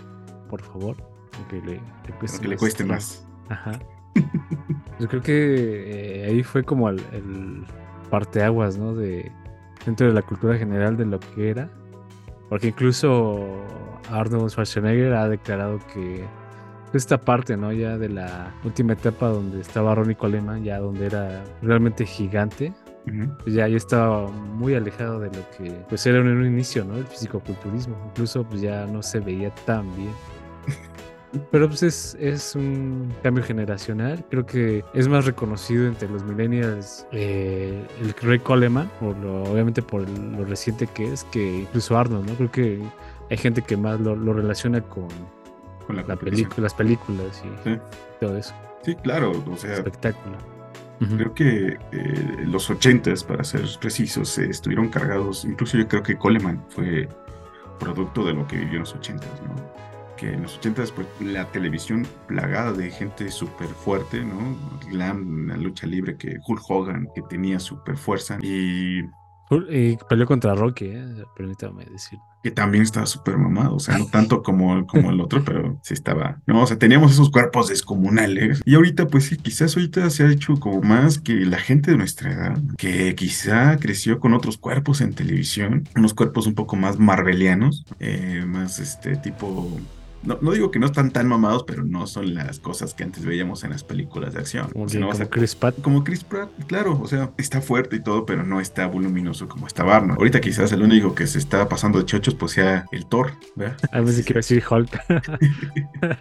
por 0.50 0.62
favor, 0.62 0.98
aunque 1.36 1.58
le, 1.66 1.74
le 1.74 2.13
cueste 2.20 2.42
Que 2.42 2.48
le 2.48 2.58
cueste 2.58 2.84
más. 2.84 3.27
Ajá. 3.50 3.80
Yo 5.00 5.08
creo 5.08 5.22
que 5.22 6.24
eh, 6.24 6.25
ahí 6.25 6.44
fue 6.44 6.63
como 6.63 6.89
el, 6.89 7.00
el 7.12 7.66
parteaguas, 8.10 8.77
¿no? 8.77 8.96
De, 8.96 9.32
dentro 9.88 10.06
de 10.06 10.13
la 10.13 10.22
cultura 10.22 10.58
general 10.58 10.98
de 10.98 11.06
lo 11.06 11.20
que 11.20 11.50
era. 11.50 11.70
Porque 12.50 12.67
incluso 12.67 13.39
Arnold 14.12 14.50
Schwarzenegger 14.51 15.13
ha 15.13 15.27
declarado 15.29 15.79
que 15.94 16.24
esta 16.94 17.17
parte, 17.17 17.58
¿no? 17.58 17.72
Ya 17.72 17.98
de 17.98 18.10
la 18.10 18.53
última 18.63 18.94
etapa 18.94 19.29
donde 19.29 19.62
estaba 19.62 19.96
Ronnie 19.96 20.15
Coleman, 20.15 20.63
ya 20.63 20.79
donde 20.79 21.06
era 21.06 21.44
realmente 21.62 22.06
gigante, 22.06 22.74
Ujú. 23.08 23.32
pues 23.44 23.56
ya, 23.56 23.67
ya 23.67 23.77
estaba 23.77 24.27
muy 24.29 24.75
alejado 24.75 25.20
de 25.20 25.27
lo 25.27 25.50
que 25.58 25.72
pues 25.89 26.06
era 26.06 26.20
en 26.20 26.27
un 26.27 26.46
inicio, 26.46 26.84
¿no? 26.84 26.98
El 26.98 27.06
fisicoculturismo. 27.06 27.96
Incluso 28.12 28.44
pues 28.44 28.62
ya 28.62 28.86
no 28.86 29.01
se 29.01 29.20
veía 29.22 29.53
tan 29.65 29.94
bien. 29.96 30.12
Pero 31.52 31.68
pues 31.68 31.84
es, 31.84 32.16
es 32.20 32.56
un 32.56 33.14
cambio 33.22 33.44
generacional. 33.44 34.24
Creo 34.30 34.46
que 34.46 34.84
es 34.94 35.08
más 35.08 35.26
reconocido 35.26 35.86
entre 35.86 36.08
los 36.10 36.24
millennials 36.24 37.06
eh, 37.12 37.86
el 38.02 38.14
Ray 38.22 38.40
Coleman, 38.40 38.90
por 39.00 39.16
lo, 39.18 39.44
obviamente 39.44 39.82
por 39.82 40.08
lo 40.10 40.46
reciente 40.46 40.88
que 40.88 41.12
es, 41.12 41.26
que 41.26 41.60
incluso 41.62 41.98
Arnold, 41.98 42.30
¿no? 42.30 42.36
Creo 42.36 42.52
que 42.52 42.82
hay 43.30 43.38
gente 43.38 43.62
que 43.62 43.76
más 43.76 44.00
lo, 44.00 44.16
lo 44.16 44.32
relaciona 44.34 44.80
con 44.82 45.08
Con 45.86 45.98
la, 45.98 46.04
la 46.04 46.16
competición. 46.16 46.50
pelicu- 46.50 46.62
las 46.62 46.74
películas 46.74 47.44
y 47.46 47.70
Sí. 47.70 47.78
todo 48.22 48.38
eso. 48.38 48.54
Sí, 48.84 48.96
claro, 48.96 49.32
o 49.52 49.58
sea, 49.58 49.74
Espectáculo. 49.74 50.38
Creo 51.00 51.34
que 51.36 51.78
eh, 51.92 52.38
los 52.46 52.72
80s, 52.72 53.24
para 53.26 53.44
ser 53.44 53.62
precisos, 53.80 54.36
eh, 54.40 54.48
estuvieron 54.50 54.88
cargados. 54.90 55.44
Incluso 55.46 55.78
yo 55.78 55.88
creo 55.88 56.02
que 56.02 56.18
Coleman 56.18 56.64
fue 56.70 57.08
producto 57.80 58.24
de 58.26 58.34
lo 58.34 58.48
que 58.48 58.56
vivió 58.58 58.76
en 58.76 58.80
los 58.80 58.96
80s, 58.96 59.20
¿no? 59.46 59.87
Que 60.18 60.34
en 60.34 60.44
los 60.44 60.58
80 60.58 60.84
pues 60.96 61.08
la 61.22 61.46
televisión 61.52 62.06
plagada 62.28 62.74
de 62.74 62.92
gente 62.92 63.32
súper 63.32 63.68
fuerte, 63.68 64.24
¿no? 64.24 64.58
Glam, 64.90 65.48
la 65.48 65.58
lucha 65.58 65.88
libre, 65.88 66.18
que 66.18 66.38
Hulk 66.46 66.62
Hogan, 66.70 67.08
que 67.16 67.22
tenía 67.22 67.60
súper 67.60 67.98
fuerza 67.98 68.38
y 68.42 69.02
Y 69.70 69.98
peleó 70.10 70.26
contra 70.26 70.56
Rocky, 70.56 70.86
¿eh? 70.86 71.24
permítame 71.36 71.86
decir. 71.86 72.20
que 72.44 72.52
también 72.52 72.84
estaba 72.84 73.06
súper 73.06 73.38
mamado, 73.38 73.76
o 73.76 73.80
sea, 73.80 73.98
no 73.98 74.08
tanto 74.08 74.44
como, 74.44 74.86
como 74.88 75.10
el 75.10 75.20
otro, 75.22 75.44
pero 75.44 75.80
sí 75.84 75.94
estaba, 75.94 76.40
no, 76.46 76.64
o 76.64 76.68
sea, 76.68 76.78
teníamos 76.78 77.12
esos 77.12 77.30
cuerpos 77.30 77.70
descomunales. 77.70 78.62
Y 78.66 78.76
ahorita, 78.76 79.08
pues 79.08 79.26
sí, 79.26 79.38
quizás 79.38 79.76
ahorita 79.76 80.10
se 80.10 80.24
ha 80.24 80.32
hecho 80.32 80.56
como 80.60 80.82
más 80.82 81.18
que 81.20 81.34
la 81.34 81.58
gente 81.58 81.92
de 81.92 81.98
nuestra 81.98 82.32
edad, 82.32 82.58
que 82.78 83.16
quizá 83.16 83.78
creció 83.78 84.20
con 84.20 84.34
otros 84.34 84.58
cuerpos 84.58 85.02
en 85.02 85.14
televisión, 85.14 85.88
unos 85.96 86.14
cuerpos 86.14 86.46
un 86.48 86.56
poco 86.56 86.76
más 86.76 87.00
marvelianos, 87.00 87.86
eh, 88.00 88.44
más 88.46 88.80
este 88.80 89.16
tipo... 89.16 89.80
No, 90.24 90.38
no 90.42 90.52
digo 90.52 90.72
que 90.72 90.80
no 90.80 90.88
están 90.88 91.12
tan 91.12 91.28
mamados, 91.28 91.64
pero 91.64 91.84
no 91.84 92.08
son 92.08 92.34
las 92.34 92.60
cosas 92.60 92.94
que 92.94 93.04
antes 93.04 93.24
veíamos 93.24 93.64
en 93.64 93.70
las 93.70 93.84
películas 93.84 94.34
de 94.34 94.40
acción. 94.40 94.70
Como, 94.72 94.86
O 94.86 94.90
sea, 94.90 95.00
no 95.00 95.10
como 95.10 95.24
a- 95.24 95.30
Chris 95.30 95.56
Pratt. 95.56 95.82
como 95.82 96.04
Chris 96.04 96.24
Pratt, 96.24 96.50
claro, 96.68 97.00
o 97.02 97.08
sea, 97.08 97.32
está 97.38 97.62
fuerte 97.62 97.96
y 97.96 98.00
todo, 98.02 98.26
pero 98.26 98.44
no 98.44 98.60
está 98.60 98.88
voluminoso 98.88 99.48
como 99.48 99.68
estaba 99.68 99.96
Arnold. 99.96 100.18
Ahorita 100.20 100.42
quizás 100.42 100.72
el 100.72 100.82
único 100.82 101.16
que 101.16 101.28
se 101.28 101.38
está 101.38 101.70
pasando 101.70 102.00
de 102.00 102.06
chochos 102.06 102.34
pues 102.36 102.54
sea 102.54 102.86
el 102.92 103.06
Thor, 103.06 103.32
¿verdad? 103.56 103.78
A 103.92 104.02
veces 104.02 104.26
quiero 104.26 104.40
decir 104.40 104.64
Hulk. 104.70 105.00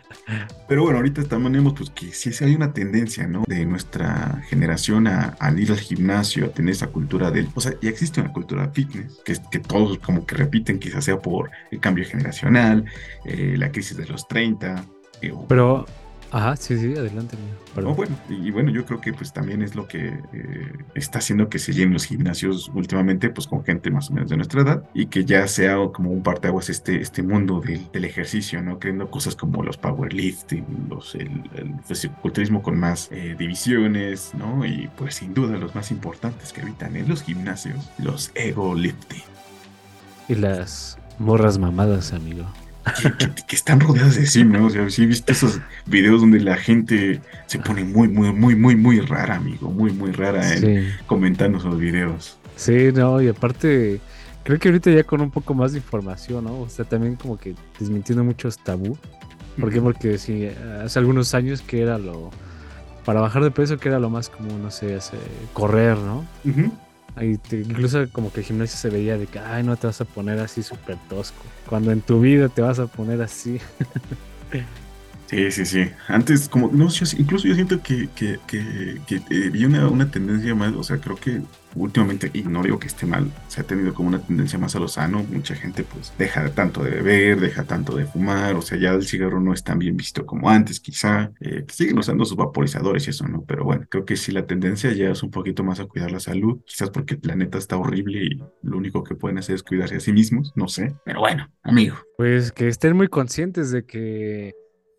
Pero 0.69 0.83
bueno, 0.83 0.99
ahorita 0.99 1.21
estamos 1.21 1.47
tenemos 1.57 1.73
pues 1.73 1.88
que 1.88 2.12
sí, 2.12 2.33
sí 2.35 2.45
hay 2.45 2.55
una 2.55 2.75
tendencia, 2.75 3.26
¿no? 3.26 3.45
De 3.47 3.65
nuestra 3.65 4.43
generación 4.49 5.07
a, 5.07 5.37
ir 5.57 5.71
al 5.71 5.79
gimnasio, 5.79 6.45
a 6.45 6.49
tener 6.49 6.73
esa 6.73 6.88
cultura 6.88 7.31
del... 7.31 7.49
O 7.55 7.62
sea, 7.62 7.73
ya 7.81 7.88
existe 7.88 8.21
una 8.21 8.31
cultura 8.31 8.69
fitness, 8.75 9.23
que, 9.25 9.37
que 9.50 9.59
todos 9.59 9.97
como 9.99 10.26
que 10.26 10.35
repiten, 10.35 10.79
quizás 10.79 11.05
sea 11.05 11.19
por 11.19 11.50
el 11.71 11.81
cambio 11.81 12.05
generacional, 12.05 12.85
eh, 13.25 13.55
la 13.57 13.73
crisis 13.73 13.86
de 13.95 14.07
los 14.07 14.26
30, 14.28 14.85
eh, 15.23 15.31
o- 15.33 15.47
Pero, 15.47 15.85
ajá, 16.33 16.57
sí, 16.57 16.78
sí, 16.78 16.95
adelante. 16.97 17.37
No, 17.76 17.95
bueno, 17.95 18.16
y, 18.31 18.49
y 18.49 18.50
bueno, 18.50 18.71
yo 18.71 18.87
creo 18.87 19.00
que 19.02 19.12
pues 19.12 19.33
también 19.35 19.61
es 19.62 19.75
lo 19.75 19.87
que 19.87 20.09
eh, 20.33 20.73
está 20.95 21.19
haciendo 21.19 21.50
que 21.50 21.59
se 21.59 21.73
llenen 21.75 21.93
los 21.93 22.07
gimnasios 22.07 22.71
últimamente, 22.75 23.28
pues 23.28 23.47
con 23.47 23.62
gente 23.64 23.90
más 23.90 24.09
o 24.11 24.14
menos 24.14 24.31
de 24.31 24.37
nuestra 24.37 24.62
edad, 24.62 24.83
y 24.95 25.07
que 25.07 25.26
ya 25.26 25.47
sea 25.47 25.76
como 25.93 26.11
un 26.11 26.23
parteaguas 26.23 26.71
este, 26.71 27.00
este 27.02 27.23
mundo 27.23 27.61
del, 27.61 27.87
del 27.93 28.05
ejercicio, 28.07 28.62
¿no? 28.62 28.78
Creando 28.78 29.11
cosas 29.11 29.37
como 29.37 29.62
los 29.62 29.76
powerlifting, 29.76 30.64
los, 30.88 31.14
el, 31.14 31.43
el 31.55 31.75
fisiculturismo 31.85 32.62
con 32.62 32.78
más 32.78 33.09
eh, 33.12 33.37
divisiones, 33.38 34.33
¿no? 34.35 34.64
Y 34.64 34.88
pues 34.97 35.16
sin 35.16 35.35
duda 35.35 35.59
los 35.59 35.75
más 35.75 35.90
importantes 35.90 36.52
que 36.55 36.62
habitan 36.62 36.97
en 36.97 37.09
los 37.09 37.23
gimnasios, 37.23 37.90
los 37.99 38.31
ego 38.35 38.75
lifting. 38.75 39.23
Y 40.28 40.35
las 40.35 40.99
morras 41.19 41.59
mamadas, 41.59 42.12
amigo. 42.14 42.47
Que, 42.95 43.12
que- 43.16 43.43
que 43.47 43.57
están 43.57 43.81
rodeadas 43.81 44.16
de 44.16 44.26
sí, 44.26 44.45
¿no? 44.45 44.66
O 44.66 44.71
sea, 44.71 44.88
sí 44.90 45.02
he 45.02 45.07
visto 45.07 45.33
esos 45.33 45.61
videos 45.87 46.21
donde 46.21 46.40
la 46.40 46.57
gente 46.57 47.21
se 47.47 47.59
pone 47.59 47.85
muy, 47.85 48.09
muy, 48.09 48.33
muy, 48.33 48.55
muy, 48.55 48.76
muy 48.76 49.00
rara, 49.00 49.37
amigo, 49.37 49.71
muy, 49.71 49.93
muy 49.93 50.12
rara 50.12 50.52
en 50.55 50.61
Sí. 50.61 50.88
comentando 51.07 51.59
esos 51.59 51.78
videos. 51.78 52.38
Sí, 52.57 52.90
no, 52.95 53.21
y 53.21 53.28
aparte, 53.28 54.00
creo 54.45 54.59
que 54.59 54.69
ahorita 54.69 54.90
ya 54.90 55.05
con 55.05 55.21
un 55.21 55.31
poco 55.31 55.52
más 55.55 55.73
de 55.73 55.78
información, 55.78 56.45
¿no? 56.45 56.61
O 56.61 56.69
sea, 56.69 56.85
también 56.85 57.16
como 57.16 57.37
que 57.38 57.55
desmintiendo 57.78 58.23
muchos 58.25 58.59
tabú. 58.59 58.97
¿Por 59.61 59.73
qué? 59.73 59.81
Porque 59.81 60.19
sí, 60.19 60.49
hace 60.85 60.99
algunos 60.99 61.35
años 61.35 61.62
que 61.62 61.81
era 61.83 61.99
lo. 61.99 62.31
Para 63.05 63.21
bajar 63.21 63.43
de 63.45 63.50
peso, 63.52 63.78
que 63.78 63.88
era 63.88 63.99
lo 64.00 64.11
más 64.11 64.28
común, 64.28 64.62
no 64.62 64.71
sé, 64.71 64.97
hace- 64.97 65.16
correr, 65.52 65.97
¿no? 65.97 66.26
Ujú. 66.45 66.73
Incluso 67.20 68.06
como 68.12 68.32
que 68.32 68.40
el 68.40 68.46
gimnasio 68.46 68.76
se 68.76 68.90
veía 68.90 69.16
de 69.16 69.26
que, 69.26 69.38
ay, 69.38 69.62
no 69.62 69.76
te 69.76 69.87
vas 69.87 70.00
a 70.00 70.04
poner 70.04 70.38
así 70.38 70.62
súper 70.62 70.99
tosco. 71.08 71.42
Cuando 71.68 71.90
en 71.90 72.02
tu 72.02 72.20
vida 72.20 72.49
te 72.49 72.62
vas 72.62 72.78
a 72.78 72.87
poner 72.87 73.23
así. 73.23 73.58
Sí, 75.26 75.50
sí, 75.50 75.64
sí. 75.66 75.90
Antes, 76.09 76.49
como, 76.49 76.71
no, 76.73 76.88
yo, 76.88 77.04
incluso 77.18 77.49
yo 77.49 77.54
siento 77.54 77.83
que, 77.83 78.09
que, 78.14 78.38
que, 78.47 79.00
que, 79.06 79.16
eh, 79.16 79.50
vi 79.50 79.64
una, 79.64 79.88
una 79.88 80.11
tendencia 80.11 80.54
más, 80.54 80.73
o 80.75 80.83
sea, 80.85 80.99
creo 80.99 81.16
que 81.16 81.42
últimamente, 81.75 82.30
y 82.33 82.42
no 82.42 82.62
digo 82.62 82.78
que 82.78 82.87
esté 82.87 83.06
mal, 83.06 83.30
se 83.49 83.61
ha 83.61 83.64
tenido 83.64 83.92
como 83.92 84.09
una 84.09 84.21
tendencia 84.21 84.59
más 84.59 84.75
a 84.76 84.78
lo 84.78 84.88
sano. 84.88 85.25
Mucha 85.30 85.54
gente, 85.54 85.85
pues, 85.85 86.12
deja 86.18 86.49
tanto 86.50 86.83
de 86.83 86.90
beber, 86.90 87.40
deja 87.40 87.64
tanto 87.64 87.97
de 87.97 88.06
fumar, 88.06 88.54
o 88.54 88.62
sea, 88.62 88.78
ya 88.78 88.92
el 88.92 89.06
cigarro 89.06 89.40
no 89.40 89.52
es 89.52 89.62
tan 89.62 89.78
bien 89.78 89.97
visto 89.97 90.25
como 90.26 90.49
antes, 90.49 90.80
quizá. 90.80 91.33
Eh, 91.40 91.64
siguen 91.68 91.99
usando 91.99 92.25
sus 92.25 92.37
vaporizadores 92.37 93.06
y 93.06 93.11
eso, 93.11 93.26
¿no? 93.26 93.45
Pero 93.45 93.64
bueno, 93.64 93.87
creo 93.88 94.04
que 94.04 94.16
sí 94.16 94.33
la 94.33 94.47
tendencia 94.47 94.92
ya 94.92 95.11
es 95.11 95.23
un 95.23 95.30
poquito 95.30 95.64
más 95.64 95.80
a 95.80 95.87
cuidar 95.87 96.11
la 96.11 96.21
salud, 96.21 96.61
quizás 96.64 96.90
porque 96.90 97.14
el 97.14 97.21
planeta 97.21 97.59
está 97.59 97.76
horrible 97.76 98.25
y 98.25 98.42
lo 98.62 98.78
único 98.78 99.04
que 99.04 99.14
pueden 99.14 99.38
hacer 99.38 99.56
es 99.56 99.62
cuidarse 99.62 99.97
a 99.97 100.00
sí 100.00 100.12
mismos, 100.12 100.52
no 100.56 100.68
sé. 100.68 100.95
Pero 101.04 101.21
bueno, 101.21 101.50
amigo. 101.62 101.97
Pues 102.16 102.52
que 102.52 102.68
estén 102.68 102.97
muy 102.97 103.09
conscientes 103.09 103.71
de 103.71 103.85
que 103.85 104.54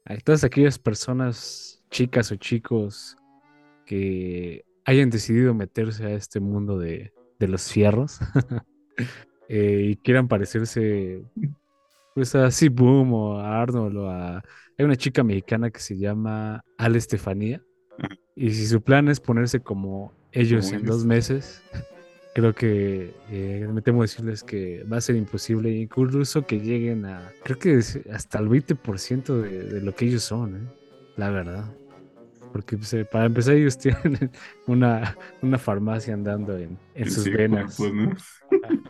hay 0.08 0.20
todas 0.20 0.44
aquellas 0.44 0.80
personas, 0.80 1.84
chicas 1.92 2.32
o 2.32 2.36
chicos, 2.36 3.18
que 3.86 4.64
hayan 4.86 5.10
decidido 5.10 5.54
meterse 5.54 6.06
a 6.06 6.14
este 6.14 6.40
mundo 6.40 6.80
de, 6.80 7.14
de 7.40 7.48
los 7.48 7.70
fierros 7.72 8.20
eh, 9.50 9.90
y 9.92 9.96
quieran 9.98 10.28
parecerse 10.28 11.24
pues 12.16 12.36
a 12.36 12.50
Boom 12.72 13.14
o 13.14 13.40
a 13.40 13.62
Arnold 13.62 13.98
o 13.98 14.10
a... 14.10 14.44
Hay 14.78 14.86
una 14.86 14.96
chica 14.96 15.24
mexicana 15.24 15.70
que 15.72 15.80
se 15.80 15.98
llama 15.98 16.64
Ale 16.78 16.98
Estefanía 16.98 17.62
y 18.36 18.52
si 18.52 18.66
su 18.66 18.82
plan 18.82 19.10
es 19.10 19.20
ponerse 19.20 19.60
como 19.60 20.14
ellos 20.32 20.72
en 20.72 20.86
dos 20.86 21.06
meses, 21.06 21.62
creo 22.38 22.54
que 22.54 23.16
eh, 23.30 23.68
me 23.72 23.82
temo 23.82 24.04
decirles 24.04 24.44
que 24.44 24.84
va 24.84 24.98
a 24.98 25.02
ser 25.02 25.16
imposible, 25.16 25.72
incluso 25.72 26.46
que 26.46 26.60
lleguen 26.60 27.06
a, 27.06 27.34
creo 27.44 27.58
que 27.60 27.76
es 27.76 28.00
hasta 28.14 28.40
el 28.40 28.48
20% 28.50 29.42
de, 29.42 29.64
de 29.64 29.82
lo 29.82 29.96
que 29.96 30.06
ellos 30.06 30.24
son, 30.24 30.56
¿eh? 30.56 30.70
la 31.16 31.32
verdad. 31.32 31.66
Porque 32.52 32.78
pues, 32.78 32.94
eh, 32.94 33.06
para 33.06 33.26
empezar 33.26 33.56
ellos 33.56 33.78
tienen 33.80 34.32
una, 34.68 35.18
una 35.42 35.60
farmacia 35.60 36.14
andando 36.14 36.58
en, 36.58 36.80
en 36.96 37.08
En 37.08 37.12
sus 37.12 37.26
sí, 37.26 37.32
venas. 37.32 37.76
pues, 37.76 37.94
¿no? 37.94 38.16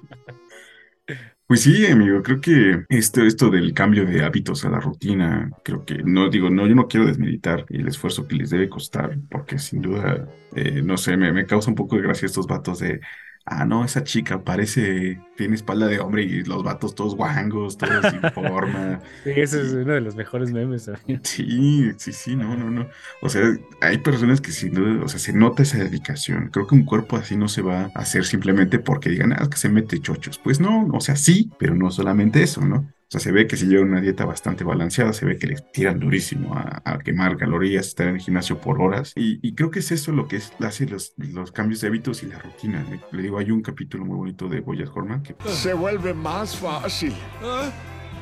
Pues 1.45 1.61
sí, 1.61 1.85
amigo, 1.85 2.21
creo 2.23 2.41
que 2.41 2.85
esto, 2.89 3.23
esto 3.23 3.49
del 3.49 3.73
cambio 3.73 4.05
de 4.05 4.21
hábitos 4.23 4.65
a 4.65 4.69
la 4.69 4.81
rutina, 4.81 5.49
creo 5.63 5.85
que 5.85 6.03
no 6.03 6.29
digo, 6.29 6.49
no, 6.49 6.67
yo 6.67 6.75
no 6.75 6.87
quiero 6.89 7.05
desmeditar 7.05 7.65
el 7.69 7.87
esfuerzo 7.87 8.27
que 8.27 8.35
les 8.35 8.49
debe 8.49 8.67
costar, 8.67 9.17
porque 9.29 9.57
sin 9.57 9.81
duda, 9.81 10.27
eh, 10.51 10.81
no 10.83 10.97
sé, 10.97 11.15
me, 11.15 11.31
me 11.31 11.45
causa 11.45 11.69
un 11.69 11.75
poco 11.75 11.95
de 11.95 12.01
gracia 12.01 12.25
estos 12.25 12.47
vatos 12.47 12.79
de, 12.79 12.99
ah, 13.47 13.65
no, 13.65 13.85
esa 13.85 14.03
chica 14.03 14.43
parece, 14.43 15.19
tiene 15.35 15.55
espalda 15.55 15.87
de 15.87 15.99
hombre 15.99 16.23
y 16.23 16.43
los 16.43 16.63
vatos 16.63 16.93
todos 16.93 17.15
guangos, 17.15 17.77
todos 17.77 18.05
sin 18.11 18.21
forma. 18.33 18.99
Sí, 19.23 19.31
ese 19.35 19.61
es 19.61 19.73
uno 19.73 19.93
de 19.93 20.01
los 20.01 20.15
mejores 20.15 20.51
memes. 20.51 20.89
amigo. 20.89 21.21
Sí, 21.23 21.91
sí, 21.97 22.11
sí, 22.11 22.35
no, 22.35 22.55
no, 22.57 22.69
no. 22.69 22.87
O 23.21 23.29
sea, 23.29 23.43
hay 23.81 23.97
personas 23.99 24.41
que 24.41 24.51
sin 24.51 24.73
duda, 24.73 25.03
o 25.03 25.07
sea, 25.07 25.19
se 25.19 25.33
nota 25.33 25.63
esa 25.63 25.77
dedicación. 25.77 26.49
Creo 26.51 26.67
que 26.67 26.75
un 26.75 26.83
cuerpo 26.85 27.15
así 27.15 27.37
no 27.37 27.47
se 27.47 27.61
va 27.61 27.91
a 27.95 28.01
hacer 28.01 28.25
simplemente 28.25 28.79
porque 28.79 29.09
digan, 29.09 29.31
ah, 29.33 29.39
es 29.43 29.49
que 29.49 29.57
se 29.57 29.69
mete 29.69 29.99
chochos. 29.99 30.37
Pues 30.37 30.59
no, 30.59 30.87
o 30.93 30.99
sea, 30.99 31.15
sí, 31.15 31.49
pero 31.57 31.73
no 31.75 31.89
solamente 31.89 32.43
eso, 32.43 32.61
¿no? 32.61 32.91
O 33.07 33.11
sea, 33.11 33.21
se 33.21 33.31
ve 33.31 33.47
que 33.47 33.55
se 33.55 33.67
lleva 33.67 33.83
una 33.83 34.01
dieta 34.01 34.25
bastante 34.25 34.65
balanceada, 34.65 35.13
se 35.13 35.25
ve 35.25 35.37
que 35.37 35.47
les 35.47 35.71
tiran 35.71 35.97
durísimo 35.97 36.55
a, 36.55 36.81
a 36.83 36.99
quemar 36.99 37.37
calorías, 37.37 37.87
estar 37.87 38.07
en 38.07 38.15
el 38.15 38.21
gimnasio 38.21 38.59
por 38.59 38.81
horas. 38.81 39.13
Y, 39.15 39.39
y 39.47 39.55
creo 39.55 39.71
que 39.71 39.79
es 39.79 39.91
eso 39.93 40.11
lo 40.11 40.27
que 40.27 40.35
es, 40.35 40.51
hace 40.59 40.87
los, 40.87 41.13
los 41.15 41.53
cambios 41.53 41.79
de 41.79 41.87
hábitos 41.87 42.21
y 42.23 42.25
la 42.25 42.39
rutina. 42.39 42.85
Le, 42.89 42.99
le 43.11 43.23
digo, 43.23 43.39
hay 43.39 43.49
un 43.51 43.61
capítulo 43.61 44.03
muy 44.03 44.17
bonito 44.17 44.49
de 44.49 44.59
Boyas 44.59 44.89
Horman 44.93 45.23
que 45.23 45.35
Se 45.45 45.73
vuelve 45.73 46.13
más 46.13 46.57
fácil. 46.57 47.13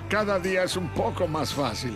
Cada 0.07 0.39
día 0.39 0.63
es 0.63 0.77
un 0.77 0.89
poco 0.89 1.27
más 1.27 1.51
fácil. 1.51 1.95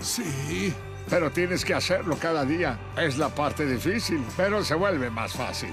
Sí. 0.00 0.74
Pero 1.08 1.30
tienes 1.30 1.64
que 1.64 1.74
hacerlo 1.74 2.16
cada 2.20 2.44
día. 2.44 2.78
Es 2.98 3.18
la 3.18 3.28
parte 3.32 3.64
difícil, 3.64 4.20
pero 4.36 4.64
se 4.64 4.74
vuelve 4.74 5.10
más 5.10 5.32
fácil. 5.32 5.70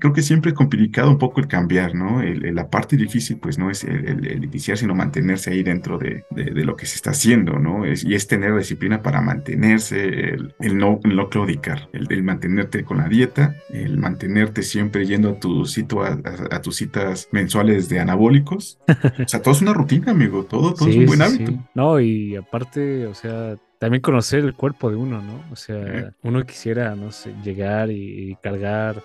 Creo 0.00 0.12
que 0.12 0.22
siempre 0.22 0.50
es 0.50 0.56
complicado 0.56 1.10
un 1.10 1.18
poco 1.18 1.40
el 1.40 1.48
cambiar, 1.48 1.94
¿no? 1.94 2.20
El- 2.22 2.44
el- 2.44 2.54
la 2.54 2.68
parte 2.70 2.96
difícil, 2.96 3.38
pues, 3.38 3.58
no 3.58 3.70
es 3.70 3.84
el, 3.84 4.44
iniciar, 4.44 4.76
sino 4.78 4.94
mantenerse 4.94 5.50
ahí 5.50 5.62
dentro 5.62 5.98
de, 5.98 6.24
de- 6.30 6.50
de 6.52 6.64
lo 6.64 6.76
que 6.76 6.86
se 6.86 6.96
está 6.96 7.10
haciendo, 7.10 7.58
¿no? 7.58 7.84
Es- 7.84 8.04
y 8.04 8.14
es 8.14 8.26
tener 8.26 8.56
disciplina 8.56 9.02
para 9.02 9.20
mantenerse, 9.20 10.04
el, 10.34 10.54
el 10.60 10.78
no, 10.78 11.00
el 11.04 11.16
no 11.16 11.28
claudicar, 11.28 11.88
el, 11.92 12.06
el 12.10 12.22
mantenerte 12.22 12.84
con 12.84 12.98
la 12.98 13.08
dieta, 13.08 13.54
el 13.72 13.98
mantenerte 13.98 14.62
siempre 14.62 15.06
yendo 15.06 15.30
a, 15.30 15.40
tu 15.40 15.64
sitio, 15.66 16.02
a, 16.02 16.08
a- 16.08 16.56
a 16.56 16.62
tus 16.62 16.76
citas 16.76 17.28
mensuales 17.32 17.88
de 17.88 18.00
anabólicos. 18.00 18.78
O 19.26 19.28
sea, 19.28 19.40
todo 19.42 19.54
es 19.54 19.62
una 19.62 19.72
rutina, 19.72 20.12
amigo, 20.12 20.44
todo, 20.44 20.74
todo 20.74 20.88
es 20.88 20.96
un 20.96 21.06
buen 21.06 21.22
hábito. 21.22 21.52
sí. 21.52 21.58
No, 21.74 22.00
y 22.00 22.36
aparte, 22.36 23.06
o 23.06 23.14
sea, 23.14 23.56
también 23.78 24.00
conocer 24.02 24.44
el 24.44 24.54
cuerpo 24.54 24.90
de 24.90 24.96
uno, 24.96 25.20
¿no? 25.22 25.42
O 25.50 25.56
sea, 25.56 26.12
uno 26.22 26.44
quisiera, 26.44 26.94
no 26.94 27.10
sé, 27.12 27.34
llegar 27.44 27.90
y, 27.90 28.30
y 28.30 28.36
cargar, 28.36 29.02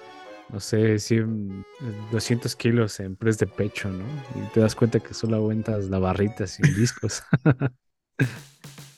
no 0.51 0.59
sé, 0.59 0.99
100, 0.99 1.65
200 2.11 2.55
kilos 2.55 2.99
en 2.99 3.15
press 3.15 3.37
de 3.37 3.47
pecho, 3.47 3.89
¿no? 3.89 4.03
Y 4.35 4.53
te 4.53 4.59
das 4.59 4.75
cuenta 4.75 4.99
que 4.99 5.13
solo 5.13 5.37
aguantas 5.37 5.85
la 5.85 5.99
barrita 5.99 6.47
sin 6.47 6.73
discos. 6.75 7.23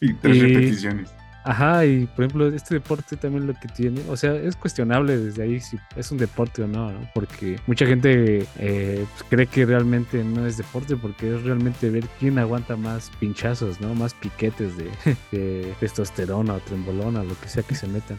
Y 0.01 0.13
tres 0.15 0.36
Y- 0.36 0.41
repeticiones. 0.41 1.13
Ajá, 1.46 1.86
y 1.86 2.06
por 2.08 2.26
ejemplo, 2.26 2.48
este 2.48 2.76
deporte 2.76 3.18
también 3.18 3.48
lo 3.48 3.54
que 3.54 3.68
tiene, 3.68 4.02
o 4.10 4.16
sea, 4.18 4.34
es 4.36 4.56
cuestionable 4.56 5.18
desde 5.18 5.44
ahí 5.44 5.60
si 5.60 5.78
es 5.96 6.12
un 6.12 6.18
deporte 6.18 6.64
o 6.64 6.68
no, 6.68 6.92
¿no? 6.92 7.00
Porque 7.14 7.58
mucha 7.68 7.86
gente 7.86 8.46
eh, 8.60 9.06
pues, 9.12 9.26
cree 9.30 9.48
que 9.48 9.66
realmente 9.66 10.24
no 10.24 10.46
es 10.48 10.58
deporte, 10.58 10.96
porque 10.96 11.36
es 11.36 11.44
realmente 11.44 11.90
ver 11.90 12.06
quién 12.20 12.40
aguanta 12.40 12.76
más 12.76 13.12
pinchazos, 13.20 13.82
¿no? 13.82 13.94
Más 13.96 14.14
piquetes 14.14 14.78
de, 14.78 14.90
de 15.32 15.74
testosterona 15.80 16.54
o 16.56 16.60
trembolona, 16.60 17.24
lo 17.24 17.38
que 17.40 17.50
sea 17.50 17.64
que 17.64 17.76
se 17.76 17.88
metan. 17.88 18.18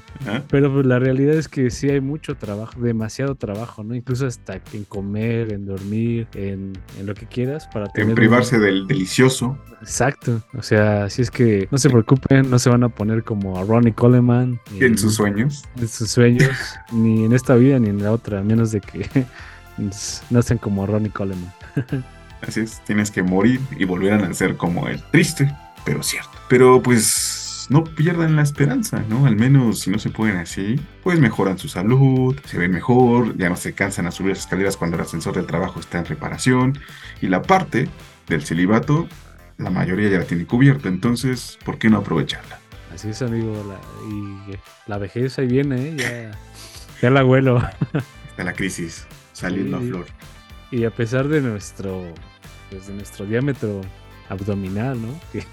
Pero 0.48 0.72
pues, 0.72 0.84
la 0.86 0.98
realidad 0.98 1.34
es 1.34 1.48
que 1.48 1.70
sí 1.70 1.88
hay 1.90 2.00
mucho 2.00 2.36
trabajo, 2.36 2.80
demasiado 2.80 3.34
trabajo, 3.34 3.82
¿no? 3.84 3.94
Incluso 3.94 4.26
hasta 4.26 4.60
en 4.72 4.84
comer, 4.84 5.52
en 5.52 5.66
dormir, 5.66 6.26
en, 6.34 6.72
en 6.98 7.06
lo 7.06 7.14
que 7.14 7.26
quieras 7.26 7.66
para 7.68 7.86
tener... 7.88 8.04
En 8.06 8.10
un- 8.10 8.14
privarse 8.16 8.58
del 8.58 8.86
delicioso. 8.86 9.58
Exacto. 9.80 10.42
O 10.54 10.62
sea, 10.62 11.10
si 11.10 11.22
es 11.22 11.30
que 11.30 11.68
no 11.70 11.78
se 11.78 11.90
preocupen, 11.90 12.48
no 12.50 12.58
se 12.58 12.70
van 12.70 12.84
a 12.84 12.88
poner 12.88 13.13
como 13.22 13.58
a 13.58 13.64
Ronnie 13.64 13.92
Coleman 13.92 14.60
En 14.80 14.98
sus 14.98 15.14
sueños. 15.14 15.64
en 15.76 15.88
sus 15.88 16.10
sueños, 16.10 16.50
ni 16.92 17.24
en 17.24 17.32
esta 17.32 17.54
vida 17.54 17.78
ni 17.78 17.88
en 17.88 18.02
la 18.02 18.12
otra, 18.12 18.40
a 18.40 18.42
menos 18.42 18.72
de 18.72 18.80
que 18.80 19.26
no 20.30 20.42
sean 20.42 20.58
como 20.58 20.86
Ronnie 20.86 21.10
Coleman. 21.10 21.52
Así 22.46 22.60
es, 22.60 22.80
tienes 22.84 23.10
que 23.10 23.22
morir 23.22 23.60
y 23.78 23.84
volver 23.84 24.12
a 24.12 24.18
nacer 24.18 24.56
como 24.56 24.86
él. 24.88 25.02
Triste, 25.12 25.50
pero 25.84 26.02
cierto. 26.02 26.30
Pero 26.48 26.82
pues 26.82 27.66
no 27.70 27.84
pierdan 27.84 28.36
la 28.36 28.42
esperanza, 28.42 29.02
¿no? 29.08 29.26
Al 29.26 29.36
menos 29.36 29.80
si 29.80 29.90
no 29.90 29.98
se 29.98 30.10
pueden 30.10 30.36
así, 30.36 30.78
pues 31.02 31.18
mejoran 31.20 31.58
su 31.58 31.68
salud, 31.68 32.38
se 32.44 32.58
ven 32.58 32.70
mejor, 32.70 33.36
ya 33.38 33.48
no 33.48 33.56
se 33.56 33.72
cansan 33.72 34.06
a 34.06 34.10
subir 34.10 34.30
las 34.30 34.40
escaleras 34.40 34.76
cuando 34.76 34.96
el 34.96 35.02
ascensor 35.02 35.34
del 35.34 35.46
trabajo 35.46 35.80
está 35.80 35.98
en 35.98 36.04
reparación. 36.04 36.78
Y 37.22 37.28
la 37.28 37.42
parte 37.42 37.88
del 38.28 38.44
celibato, 38.44 39.08
la 39.56 39.70
mayoría 39.70 40.10
ya 40.10 40.18
la 40.18 40.24
tiene 40.24 40.46
cubierta, 40.46 40.88
entonces, 40.88 41.58
¿por 41.64 41.78
qué 41.78 41.88
no 41.88 41.98
aprovecharla? 41.98 42.58
Así 42.94 43.08
es, 43.10 43.22
amigo. 43.22 43.52
la- 43.68 44.08
y 44.08 44.58
la 44.86 44.98
vejez 44.98 45.38
ahí 45.38 45.46
viene, 45.48 45.88
¿eh? 45.88 45.96
Ya, 45.96 46.30
ya 47.02 47.10
la 47.10 47.20
abuelo. 47.20 47.58
Está 48.30 48.44
la 48.44 48.52
crisis 48.52 49.06
saliendo 49.32 49.78
Sí. 49.80 49.84
a 49.84 49.88
flor. 49.88 50.06
Y 50.70 50.84
a 50.84 50.90
pesar 50.90 51.28
de 51.28 51.40
nuestro, 51.40 52.02
pues, 52.70 52.86
de 52.88 52.94
nuestro 52.94 53.26
diámetro 53.26 53.80
abdominal, 54.28 55.00
¿no? 55.00 55.20
Que, 55.32 55.44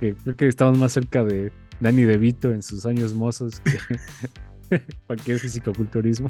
que 0.00 0.14
creo 0.14 0.36
que 0.36 0.48
estamos 0.48 0.78
más 0.78 0.92
cerca 0.92 1.22
de 1.24 1.52
Danny 1.80 2.02
DeVito 2.04 2.50
en 2.52 2.62
sus 2.62 2.84
años 2.86 3.12
mozos 3.14 3.60
que 3.60 4.82
cualquier 5.06 5.38
fisicoculturismo. 5.38 6.28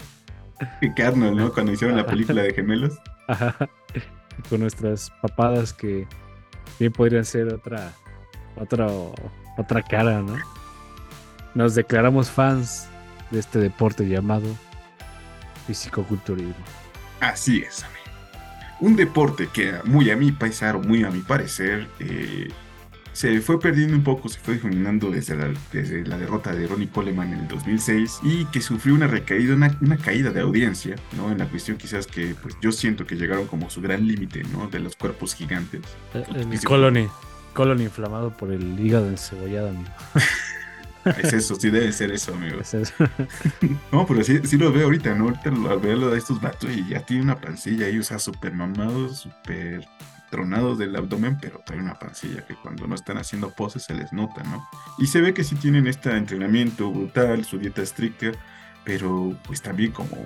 Que 0.94 1.02
Arnold, 1.02 1.36
¿no? 1.38 1.52
Cuando 1.52 1.72
hicieron 1.72 1.96
la 1.96 2.04
película 2.06 2.42
de 2.42 2.52
gemelos. 2.52 2.98
Ajá. 3.28 3.56
Con 4.48 4.60
nuestras 4.60 5.10
papadas 5.22 5.72
que 5.72 6.06
bien 6.78 6.92
podrían 6.92 7.24
ser 7.24 7.52
otra, 7.52 7.92
otra, 8.56 8.86
otra 9.60 9.82
cara, 9.82 10.20
¿no? 10.22 10.36
Nos 11.54 11.74
declaramos 11.74 12.30
fans 12.30 12.88
de 13.30 13.40
este 13.40 13.58
deporte 13.58 14.08
llamado 14.08 14.46
fisicoculturismo. 15.66 16.54
Así 17.20 17.58
es, 17.58 17.84
amigo. 17.84 18.00
Un 18.80 18.96
deporte 18.96 19.48
que 19.52 19.74
muy 19.84 20.10
a 20.10 20.16
mi 20.16 20.32
paisar 20.32 20.76
o 20.76 20.80
muy 20.80 21.04
a 21.04 21.10
mi 21.10 21.20
parecer 21.20 21.86
eh, 21.98 22.48
se 23.12 23.40
fue 23.40 23.60
perdiendo 23.60 23.96
un 23.96 24.02
poco, 24.02 24.28
se 24.28 24.38
fue 24.38 24.54
difuminando 24.54 25.10
desde 25.10 25.36
la, 25.36 25.52
desde 25.72 26.06
la 26.06 26.16
derrota 26.16 26.54
de 26.54 26.66
Ronnie 26.66 26.88
Coleman 26.88 27.32
en 27.32 27.40
el 27.40 27.48
2006 27.48 28.20
y 28.22 28.44
que 28.46 28.60
sufrió 28.60 28.94
una 28.94 29.06
recaída, 29.06 29.54
una, 29.54 29.76
una 29.82 29.98
caída 29.98 30.30
de 30.30 30.40
audiencia, 30.40 30.96
¿no? 31.16 31.30
En 31.30 31.38
la 31.38 31.46
cuestión 31.46 31.76
quizás 31.76 32.06
que 32.06 32.34
pues 32.40 32.56
yo 32.62 32.72
siento 32.72 33.06
que 33.06 33.16
llegaron 33.16 33.46
como 33.46 33.66
a 33.66 33.70
su 33.70 33.82
gran 33.82 34.06
límite, 34.06 34.42
¿no? 34.44 34.68
De 34.68 34.78
los 34.78 34.96
cuerpos 34.96 35.34
gigantes. 35.34 35.82
El 36.14 36.48
Físico. 36.48 36.70
colon, 36.70 37.10
colon 37.52 37.80
inflamado 37.80 38.30
por 38.30 38.52
el 38.52 38.78
hígado 38.78 39.08
encebollado, 39.08 39.68
amigo. 39.70 39.90
Es 41.16 41.32
eso, 41.32 41.54
sí 41.54 41.70
debe 41.70 41.90
ser 41.92 42.10
eso, 42.10 42.34
amigo. 42.34 42.60
Es 42.60 42.74
eso. 42.74 42.92
No, 43.92 44.06
pero 44.06 44.22
sí, 44.22 44.38
sí 44.44 44.58
lo 44.58 44.70
veo 44.70 44.84
ahorita, 44.84 45.14
¿no? 45.14 45.24
Ahorita 45.24 45.50
lo- 45.50 45.70
al 45.70 45.78
verlo 45.80 46.10
de 46.10 46.18
estos 46.18 46.40
vatos 46.42 46.70
y 46.70 46.86
ya 46.88 47.00
tiene 47.00 47.22
una 47.22 47.40
pancilla 47.40 47.86
ahí, 47.86 47.98
o 47.98 48.02
sea, 48.02 48.18
súper 48.18 48.52
mamados, 48.52 49.20
súper 49.20 49.86
tronados 50.30 50.76
del 50.78 50.94
abdomen, 50.94 51.38
pero 51.40 51.60
trae 51.64 51.78
una 51.80 51.98
pancilla 51.98 52.44
que 52.46 52.54
cuando 52.54 52.86
no 52.86 52.94
están 52.94 53.16
haciendo 53.16 53.50
poses 53.50 53.82
se 53.84 53.94
les 53.94 54.12
nota, 54.12 54.42
¿no? 54.44 54.68
Y 54.98 55.06
se 55.06 55.22
ve 55.22 55.32
que 55.32 55.42
sí 55.42 55.54
tienen 55.56 55.86
este 55.86 56.14
entrenamiento 56.14 56.90
brutal, 56.92 57.44
su 57.46 57.58
dieta 57.58 57.80
estricta, 57.82 58.32
pero 58.84 59.34
pues 59.46 59.62
también 59.62 59.92
como 59.92 60.24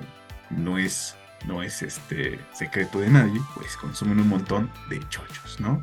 no 0.51 0.77
es, 0.77 1.15
no 1.47 1.63
es 1.63 1.83
este 1.83 2.39
secreto 2.53 2.99
de 2.99 3.11
nadie, 3.11 3.41
pues 3.55 3.77
consumen 3.77 4.19
un 4.19 4.29
montón 4.29 4.71
de 4.91 4.99
chochos, 5.09 5.61
¿no? 5.61 5.81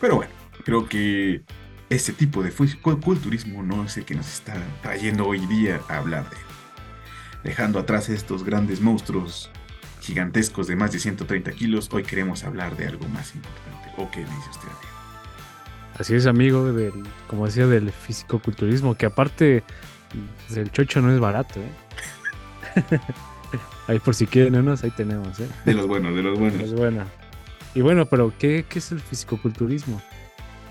Pero 0.00 0.16
bueno, 0.16 0.32
creo 0.64 0.88
que 0.88 1.42
ese 1.88 2.12
tipo 2.12 2.42
de 2.42 2.52
culturismo 3.00 3.62
no 3.62 3.84
es 3.84 3.96
el 3.96 4.04
que 4.04 4.14
nos 4.14 4.26
está 4.26 4.54
trayendo 4.82 5.26
hoy 5.26 5.46
día 5.46 5.80
a 5.88 5.98
hablar 5.98 6.28
de 6.30 6.36
él. 6.36 6.42
Dejando 7.44 7.78
atrás 7.78 8.08
estos 8.08 8.44
grandes 8.44 8.80
monstruos 8.80 9.50
gigantescos 10.00 10.66
de 10.66 10.76
más 10.76 10.92
de 10.92 10.98
130 10.98 11.52
kilos, 11.52 11.88
hoy 11.92 12.02
queremos 12.02 12.44
hablar 12.44 12.76
de 12.76 12.86
algo 12.86 13.08
más 13.08 13.34
importante. 13.34 13.90
¿O 13.96 14.10
qué 14.10 14.20
dice 14.20 14.50
usted? 14.50 14.68
amigo? 14.68 14.96
Así 15.98 16.14
es, 16.14 16.26
amigo, 16.26 16.72
del, 16.72 16.92
como 17.28 17.46
decía, 17.46 17.66
del 17.66 17.90
fisicoculturismo, 17.90 18.96
que 18.96 19.06
aparte 19.06 19.62
pues, 20.46 20.58
el 20.58 20.70
chocho 20.70 21.00
no 21.00 21.12
es 21.12 21.20
barato, 21.20 21.60
¿eh? 21.60 21.72
ahí 23.86 23.98
por 24.00 24.14
si 24.14 24.26
quieren 24.26 24.56
unos, 24.56 24.84
ahí 24.84 24.90
tenemos, 24.90 25.38
¿eh? 25.40 25.48
De 25.64 25.74
los 25.74 25.86
buenos, 25.86 26.14
de 26.14 26.22
los 26.22 26.38
buenos. 26.38 26.74
bueno. 26.74 27.04
Y 27.74 27.80
bueno, 27.80 28.06
pero 28.06 28.32
¿qué, 28.38 28.64
qué 28.68 28.78
es 28.78 28.92
el 28.92 29.00
fisicoculturismo? 29.00 30.02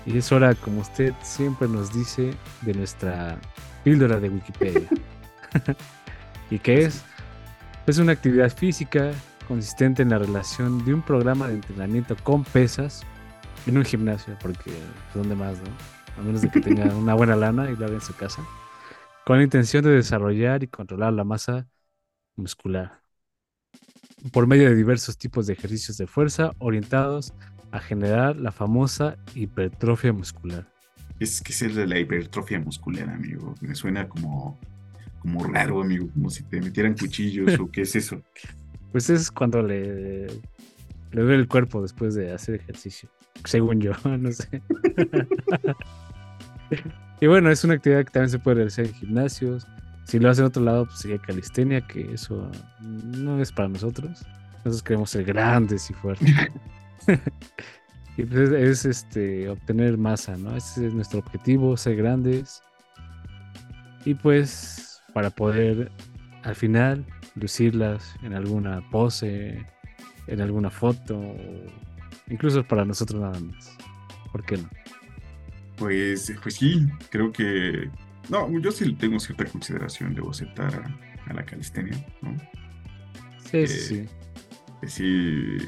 Y 0.06 0.18
es 0.18 0.30
hora, 0.30 0.54
como 0.54 0.80
usted 0.80 1.12
siempre 1.22 1.66
nos 1.68 1.92
dice, 1.92 2.32
de 2.62 2.74
nuestra 2.74 3.38
píldora 3.82 4.20
de 4.20 4.28
Wikipedia. 4.28 4.88
¿Y 6.50 6.60
qué 6.60 6.84
es? 6.84 7.04
Es 7.86 7.98
una 7.98 8.12
actividad 8.12 8.50
física 8.50 9.12
consistente 9.48 10.02
en 10.02 10.10
la 10.10 10.18
relación 10.18 10.84
de 10.84 10.94
un 10.94 11.02
programa 11.02 11.48
de 11.48 11.54
entrenamiento 11.54 12.16
con 12.22 12.44
pesas 12.44 13.02
en 13.66 13.78
un 13.78 13.84
gimnasio, 13.84 14.36
porque 14.40 14.70
pues, 14.70 15.14
¿dónde 15.14 15.34
más, 15.34 15.58
no? 15.58 16.20
A 16.20 16.24
menos 16.24 16.42
de 16.42 16.50
que 16.50 16.60
tenga 16.60 16.84
una 16.96 17.14
buena 17.14 17.34
lana 17.34 17.70
y 17.70 17.76
lo 17.76 17.86
haga 17.86 17.94
en 17.94 18.00
su 18.00 18.14
casa, 18.14 18.42
con 19.24 19.38
la 19.38 19.44
intención 19.44 19.84
de 19.84 19.90
desarrollar 19.90 20.62
y 20.62 20.68
controlar 20.68 21.12
la 21.12 21.24
masa 21.24 21.66
muscular 22.36 23.05
por 24.32 24.46
medio 24.46 24.68
de 24.68 24.74
diversos 24.74 25.16
tipos 25.18 25.46
de 25.46 25.54
ejercicios 25.54 25.96
de 25.96 26.06
fuerza 26.06 26.52
orientados 26.58 27.34
a 27.70 27.80
generar 27.80 28.36
la 28.36 28.52
famosa 28.52 29.16
hipertrofia 29.34 30.12
muscular. 30.12 30.66
Es 31.18 31.40
que 31.40 31.52
es 31.52 31.62
el 31.62 31.74
de 31.74 31.86
la 31.86 31.98
hipertrofia 31.98 32.60
muscular, 32.60 33.08
amigo. 33.08 33.54
Me 33.60 33.74
suena 33.74 34.08
como, 34.08 34.58
como 35.20 35.44
raro, 35.44 35.82
amigo. 35.82 36.08
Como 36.12 36.30
si 36.30 36.42
te 36.44 36.60
metieran 36.60 36.94
cuchillos 36.94 37.58
o 37.58 37.70
qué 37.70 37.82
es 37.82 37.96
eso. 37.96 38.22
Pues 38.92 39.10
es 39.10 39.30
cuando 39.30 39.60
le, 39.60 40.26
le 40.26 41.22
duele 41.22 41.34
el 41.34 41.48
cuerpo 41.48 41.82
después 41.82 42.14
de 42.14 42.32
hacer 42.32 42.54
ejercicio, 42.54 43.10
según 43.44 43.80
yo, 43.80 43.92
no 44.18 44.32
sé. 44.32 44.62
y 47.20 47.26
bueno, 47.26 47.50
es 47.50 47.62
una 47.64 47.74
actividad 47.74 48.04
que 48.04 48.10
también 48.10 48.30
se 48.30 48.38
puede 48.38 48.56
realizar 48.56 48.86
en 48.86 48.94
gimnasios. 48.94 49.66
Si 50.06 50.18
lo 50.18 50.30
hacen 50.30 50.44
en 50.44 50.48
otro 50.48 50.62
lado, 50.62 50.86
pues 50.86 51.00
sería 51.00 51.18
calistenia, 51.18 51.80
que 51.80 52.12
eso 52.12 52.50
no 52.80 53.40
es 53.40 53.50
para 53.50 53.68
nosotros. 53.68 54.24
Nosotros 54.58 54.82
queremos 54.82 55.10
ser 55.10 55.24
grandes 55.24 55.90
y 55.90 55.94
fuertes. 55.94 56.32
y 58.16 58.22
pues 58.24 58.50
es, 58.50 58.52
es, 58.52 58.84
este 58.84 59.48
obtener 59.48 59.98
masa, 59.98 60.36
¿no? 60.36 60.56
Ese 60.56 60.86
es 60.86 60.94
nuestro 60.94 61.18
objetivo, 61.18 61.76
ser 61.76 61.96
grandes. 61.96 62.62
Y 64.04 64.14
pues 64.14 65.02
para 65.12 65.30
poder 65.30 65.90
al 66.42 66.54
final 66.54 67.04
lucirlas 67.34 68.14
en 68.22 68.32
alguna 68.34 68.80
pose, 68.90 69.66
en 70.26 70.40
alguna 70.40 70.70
foto, 70.70 71.18
o 71.18 71.36
incluso 72.28 72.62
para 72.64 72.84
nosotros 72.84 73.20
nada 73.20 73.40
más. 73.40 73.76
¿Por 74.30 74.44
qué 74.44 74.58
no? 74.58 74.68
Pues, 75.76 76.32
pues 76.42 76.54
sí, 76.54 76.86
creo 77.10 77.32
que. 77.32 77.90
No, 78.28 78.50
yo 78.58 78.72
sí 78.72 78.92
tengo 78.94 79.18
cierta 79.20 79.44
consideración, 79.44 80.14
debo 80.14 80.30
aceptar 80.30 80.74
a, 80.74 81.30
a 81.30 81.34
la 81.34 81.44
calistenia, 81.44 81.96
¿no? 82.22 82.36
Sí, 83.50 83.58
Eh, 83.58 83.66
sí, 83.68 83.80
sí. 83.80 84.08
Que 84.80 84.88
sí. 84.88 85.58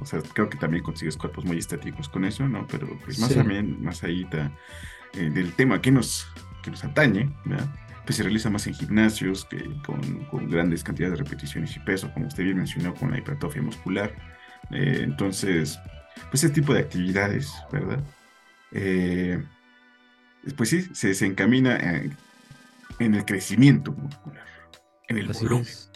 O 0.00 0.04
sea, 0.06 0.20
creo 0.32 0.48
que 0.48 0.56
también 0.58 0.82
consigues 0.84 1.16
cuerpos 1.16 1.44
muy 1.44 1.58
estéticos 1.58 2.08
con 2.08 2.24
eso, 2.24 2.48
¿no? 2.48 2.66
Pero 2.68 2.86
pues 3.04 3.18
más 3.18 3.30
Sí. 3.30 3.34
también, 3.36 3.82
más 3.82 4.02
ahí 4.04 4.22
está, 4.22 4.50
eh, 5.14 5.28
del 5.30 5.52
tema 5.54 5.80
que 5.82 5.90
nos, 5.90 6.26
que 6.62 6.70
nos 6.70 6.84
atañe, 6.84 7.30
¿verdad? 7.44 7.68
Pues 8.06 8.16
se 8.16 8.22
realiza 8.22 8.48
más 8.48 8.66
en 8.66 8.74
gimnasios, 8.74 9.44
que 9.44 9.62
con, 9.84 10.00
con 10.30 10.48
grandes 10.48 10.82
cantidades 10.82 11.18
de 11.18 11.24
repeticiones 11.24 11.76
y 11.76 11.80
peso, 11.80 12.10
como 12.14 12.26
usted 12.28 12.44
bien 12.44 12.56
mencionó, 12.56 12.94
con 12.94 13.10
la 13.10 13.18
hipertrofia 13.18 13.60
muscular. 13.60 14.14
Eh, 14.70 15.00
entonces, 15.02 15.78
pues 16.30 16.42
ese 16.44 16.54
tipo 16.54 16.72
de 16.72 16.80
actividades, 16.80 17.52
¿verdad? 17.72 18.02
Eh, 18.72 19.42
pues 20.56 20.68
sí, 20.70 20.82
se, 20.92 21.14
se 21.14 21.26
encamina 21.26 21.76
en, 21.76 22.16
en 22.98 23.14
el 23.14 23.24
crecimiento 23.24 23.92
muscular, 23.92 24.44
en 25.08 25.18
el 25.18 25.30
Así 25.30 25.44
volumen. 25.44 25.64
es. 25.66 25.90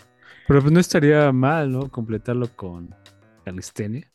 Pero 0.49 0.61
pues 0.61 0.73
no 0.73 0.81
estaría 0.81 1.31
mal, 1.33 1.71
¿no? 1.73 1.89
Completarlo 1.91 2.49
con 2.55 2.95
calistenia. 3.45 4.07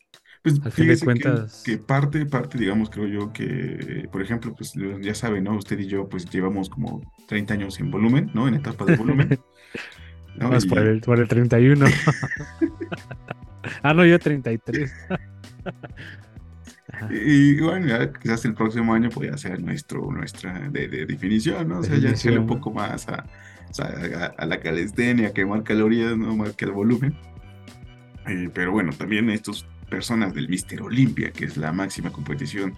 Pues 0.42 0.60
Al 0.64 0.70
fin 0.72 0.86
de 0.88 0.96
que- 0.96 1.04
cuentas- 1.04 1.62
que, 1.64 1.78
parte, 1.78 2.24
parte, 2.26 2.58
digamos, 2.58 2.90
creo 2.90 3.06
yo 3.08 3.32
que, 3.32 4.08
por 4.12 4.22
ejemplo, 4.22 4.54
pues 4.54 4.72
ya 5.02 5.14
saben, 5.14 5.44
¿no? 5.44 5.56
Usted 5.56 5.78
y 5.80 5.86
yo, 5.88 6.08
pues 6.08 6.30
llevamos 6.30 6.68
como 6.70 7.00
30 7.26 7.54
años 7.54 7.80
en 7.80 7.90
volumen, 7.90 8.30
¿no? 8.34 8.46
En 8.46 8.54
etapa 8.54 8.84
de 8.84 8.96
volumen. 8.96 9.40
¿no? 10.36 10.50
Más 10.50 10.64
por 10.66 10.78
el, 10.78 11.00
por 11.00 11.18
el 11.18 11.26
31. 11.26 11.86
ah, 13.82 13.92
no, 13.94 14.04
yo 14.06 14.18
33. 14.20 14.92
Y 17.10 17.60
bueno, 17.60 17.86
ya 17.86 18.12
quizás 18.12 18.44
el 18.44 18.54
próximo 18.54 18.94
año 18.94 19.10
podría 19.10 19.36
ser 19.36 19.60
nuestro, 19.60 20.10
nuestra 20.10 20.68
de, 20.68 20.88
de 20.88 21.06
definición, 21.06 21.68
¿no? 21.68 21.78
O 21.78 21.82
sea, 21.82 21.96
ya 21.98 22.10
echarle 22.10 22.38
un 22.38 22.46
poco 22.46 22.70
más 22.72 23.08
a, 23.08 23.24
a, 23.78 24.24
a 24.36 24.46
la 24.46 24.60
calistenia, 24.60 25.32
quemar 25.32 25.62
calorías, 25.62 26.16
no 26.16 26.36
más 26.36 26.54
que 26.54 26.64
el 26.64 26.72
volumen. 26.72 27.16
Eh, 28.26 28.50
pero 28.52 28.72
bueno, 28.72 28.92
también 28.92 29.30
estas 29.30 29.64
personas 29.88 30.34
del 30.34 30.48
Mister 30.48 30.82
Olympia, 30.82 31.30
que 31.30 31.46
es 31.46 31.56
la 31.56 31.72
máxima 31.72 32.10
competición 32.10 32.74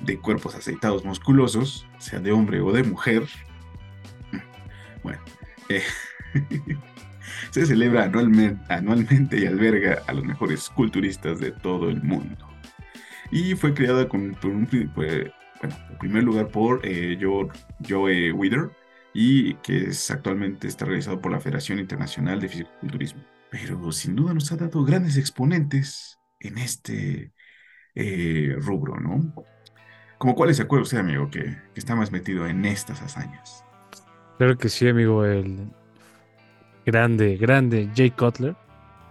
de 0.00 0.18
cuerpos 0.18 0.54
aceitados 0.54 1.04
musculosos, 1.04 1.86
sea 1.98 2.20
de 2.20 2.32
hombre 2.32 2.60
o 2.60 2.72
de 2.72 2.84
mujer. 2.84 3.24
Bueno, 5.02 5.20
eh, 5.68 5.82
se 7.50 7.66
celebra 7.66 8.04
anualmente, 8.04 8.60
anualmente 8.72 9.38
y 9.40 9.46
alberga 9.46 10.02
a 10.06 10.12
los 10.12 10.24
mejores 10.24 10.68
culturistas 10.70 11.40
de 11.40 11.52
todo 11.52 11.88
el 11.88 12.02
mundo 12.02 12.45
y 13.30 13.54
fue 13.54 13.74
creada 13.74 14.08
con, 14.08 14.34
por 14.34 14.50
un, 14.50 14.66
pues, 14.66 15.30
bueno, 15.60 15.76
en 15.90 15.98
primer 15.98 16.24
lugar 16.24 16.48
por 16.48 16.80
eh, 16.84 17.18
Joe, 17.20 17.48
Joe 17.88 18.32
Wither 18.32 18.70
y 19.14 19.54
que 19.56 19.84
es, 19.88 20.10
actualmente 20.10 20.68
está 20.68 20.84
realizado 20.84 21.20
por 21.20 21.32
la 21.32 21.40
Federación 21.40 21.78
Internacional 21.78 22.40
de 22.40 22.48
Fisicoculturismo. 22.48 23.22
Pero 23.50 23.90
sin 23.92 24.16
duda 24.16 24.34
nos 24.34 24.52
ha 24.52 24.56
dado 24.56 24.84
grandes 24.84 25.16
exponentes 25.16 26.18
en 26.40 26.58
este 26.58 27.32
eh, 27.94 28.54
rubro, 28.58 29.00
¿no? 29.00 29.32
Como 30.18 30.34
cuáles 30.34 30.56
se 30.56 30.64
acuerda 30.64 30.82
usted, 30.82 30.98
amigo, 30.98 31.30
que, 31.30 31.42
que 31.42 31.80
está 31.80 31.94
más 31.94 32.10
metido 32.12 32.46
en 32.46 32.64
estas 32.64 33.02
hazañas? 33.02 33.64
Claro 34.38 34.56
que 34.58 34.68
sí, 34.68 34.88
amigo. 34.88 35.24
El 35.24 35.70
grande, 36.84 37.36
grande 37.36 37.90
Jay 37.94 38.10
Cutler. 38.10 38.54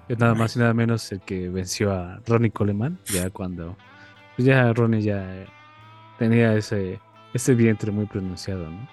Es 0.08 0.19
nada 0.19 0.36
más 0.36 0.56
y 0.56 0.60
nada 0.60 0.73
menos 0.73 1.12
el 1.12 1.21
que 1.21 1.49
venció 1.49 1.91
a 1.91 2.21
Ronnie 2.28 2.51
Coleman. 2.51 2.99
Ya 3.06 3.30
cuando. 3.30 3.75
Pues 4.36 4.45
ya 4.45 4.71
Ronnie 4.74 5.02
ya 5.02 5.45
tenía 6.19 6.56
ese, 6.56 7.00
ese 7.34 7.56
vientre 7.56 7.91
muy 7.91 8.06
pronunciado, 8.06 8.69
¿no? 8.69 8.88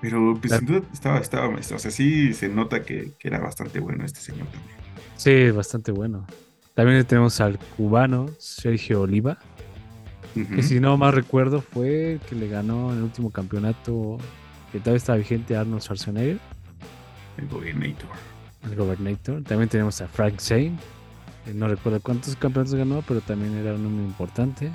Pero 0.00 0.36
pues 0.38 0.50
La- 0.50 0.58
sin 0.58 0.66
duda 0.66 0.82
estaba, 0.92 1.18
estaba, 1.18 1.48
o 1.48 1.62
sea, 1.62 1.78
sí 1.90 2.32
se 2.34 2.48
nota 2.48 2.82
que, 2.82 3.12
que 3.18 3.28
era 3.28 3.38
bastante 3.40 3.80
bueno 3.80 4.04
este 4.04 4.20
señor 4.20 4.46
también. 4.48 4.76
Sí, 5.16 5.50
bastante 5.50 5.92
bueno. 5.92 6.26
También 6.74 7.04
tenemos 7.04 7.40
al 7.40 7.58
cubano 7.76 8.26
Sergio 8.38 9.02
Oliva. 9.02 9.38
Que 10.34 10.62
si 10.64 10.80
no 10.80 10.96
más 10.96 11.14
recuerdo 11.14 11.60
fue 11.60 12.14
el 12.14 12.18
que 12.20 12.34
le 12.34 12.48
ganó 12.48 12.90
en 12.90 12.98
el 12.98 13.04
último 13.04 13.30
campeonato 13.30 14.18
que 14.72 14.80
todavía 14.80 14.96
está 14.96 15.14
vigente 15.14 15.56
Arnold 15.56 15.80
Schwarzenegger, 15.80 16.40
El 17.38 17.46
Governator. 17.48 18.08
el 18.64 18.74
Governator. 18.74 19.44
También 19.44 19.68
tenemos 19.68 20.00
a 20.00 20.08
Frank 20.08 20.40
Zane. 20.40 20.72
Que 21.44 21.52
No 21.54 21.68
recuerdo 21.68 22.00
cuántos 22.00 22.36
campeonatos 22.36 22.74
ganó, 22.74 23.02
pero 23.06 23.20
también 23.20 23.54
era 23.56 23.74
un 23.74 23.82
número 23.82 24.04
importante. 24.04 24.70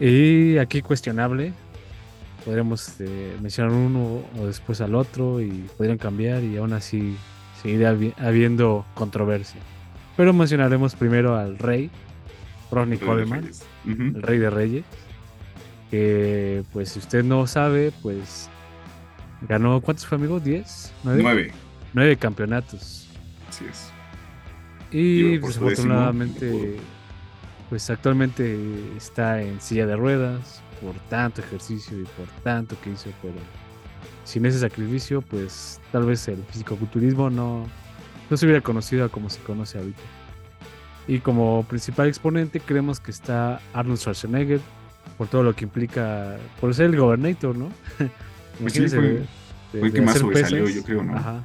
Y 0.00 0.58
aquí 0.58 0.82
cuestionable. 0.82 1.52
Podríamos 2.44 2.96
eh, 3.00 3.36
mencionar 3.40 3.72
uno 3.72 4.22
o 4.40 4.46
después 4.46 4.80
al 4.80 4.96
otro 4.96 5.40
y 5.40 5.68
podrían 5.76 5.96
cambiar 5.96 6.42
y 6.42 6.56
aún 6.56 6.72
así 6.72 7.16
seguiría 7.62 7.92
habi- 7.92 8.14
habiendo 8.18 8.84
controversia. 8.94 9.60
Pero 10.16 10.32
mencionaremos 10.32 10.96
primero 10.96 11.36
al 11.36 11.56
rey, 11.56 11.88
Ronnie 12.72 12.98
Coleman. 12.98 13.48
El 14.16 14.22
rey 14.22 14.38
de 14.38 14.50
reyes. 14.50 14.84
Que 15.92 16.64
pues 16.72 16.88
si 16.88 16.98
usted 16.98 17.22
no 17.22 17.46
sabe, 17.46 17.92
pues 18.02 18.48
ganó, 19.48 19.80
¿cuántos 19.80 20.04
fue 20.06 20.16
amigo? 20.18 20.40
¿10? 20.40 20.64
¿9? 21.04 21.18
Nueve. 21.22 21.52
Nueve 21.92 22.16
campeonatos. 22.16 23.06
Así 23.48 23.66
es. 23.70 23.91
Y 24.92 25.38
por 25.38 25.40
pues 25.40 25.58
pues 27.70 27.88
actualmente 27.90 28.58
está 28.96 29.40
en 29.40 29.60
silla 29.60 29.86
de 29.86 29.96
ruedas 29.96 30.62
por 30.82 30.94
tanto 31.08 31.40
ejercicio 31.40 31.98
y 31.98 32.02
por 32.04 32.26
tanto 32.42 32.76
que 32.82 32.90
hizo, 32.90 33.10
pero 33.22 33.34
sin 34.24 34.44
ese 34.46 34.58
sacrificio, 34.58 35.22
pues 35.22 35.80
tal 35.90 36.04
vez 36.04 36.26
el 36.28 36.42
fisicoculturismo 36.50 37.30
no, 37.30 37.66
no 38.28 38.36
se 38.36 38.44
hubiera 38.46 38.60
conocido 38.60 39.10
como 39.10 39.30
se 39.30 39.40
conoce 39.40 39.78
ahorita. 39.78 40.00
Y 41.08 41.18
como 41.20 41.64
principal 41.64 42.08
exponente 42.08 42.60
creemos 42.60 43.00
que 43.00 43.10
está 43.10 43.60
Arnold 43.72 43.98
Schwarzenegger, 43.98 44.60
por 45.18 45.28
todo 45.28 45.42
lo 45.42 45.54
que 45.54 45.64
implica, 45.64 46.36
por 46.60 46.74
ser 46.74 46.86
el 46.86 46.96
gobernator, 46.96 47.56
¿no? 47.56 47.68
Pues 48.60 48.74
sí, 48.74 48.86
fue- 48.86 49.26
de- 49.72 49.80
el 49.80 49.92
que 49.92 50.02
más 50.02 50.10
hacer 50.16 50.20
sobresalió, 50.22 50.64
pesas, 50.64 50.76
yo 50.76 50.82
creo, 50.84 51.02
¿no? 51.02 51.16
Ajá, 51.16 51.42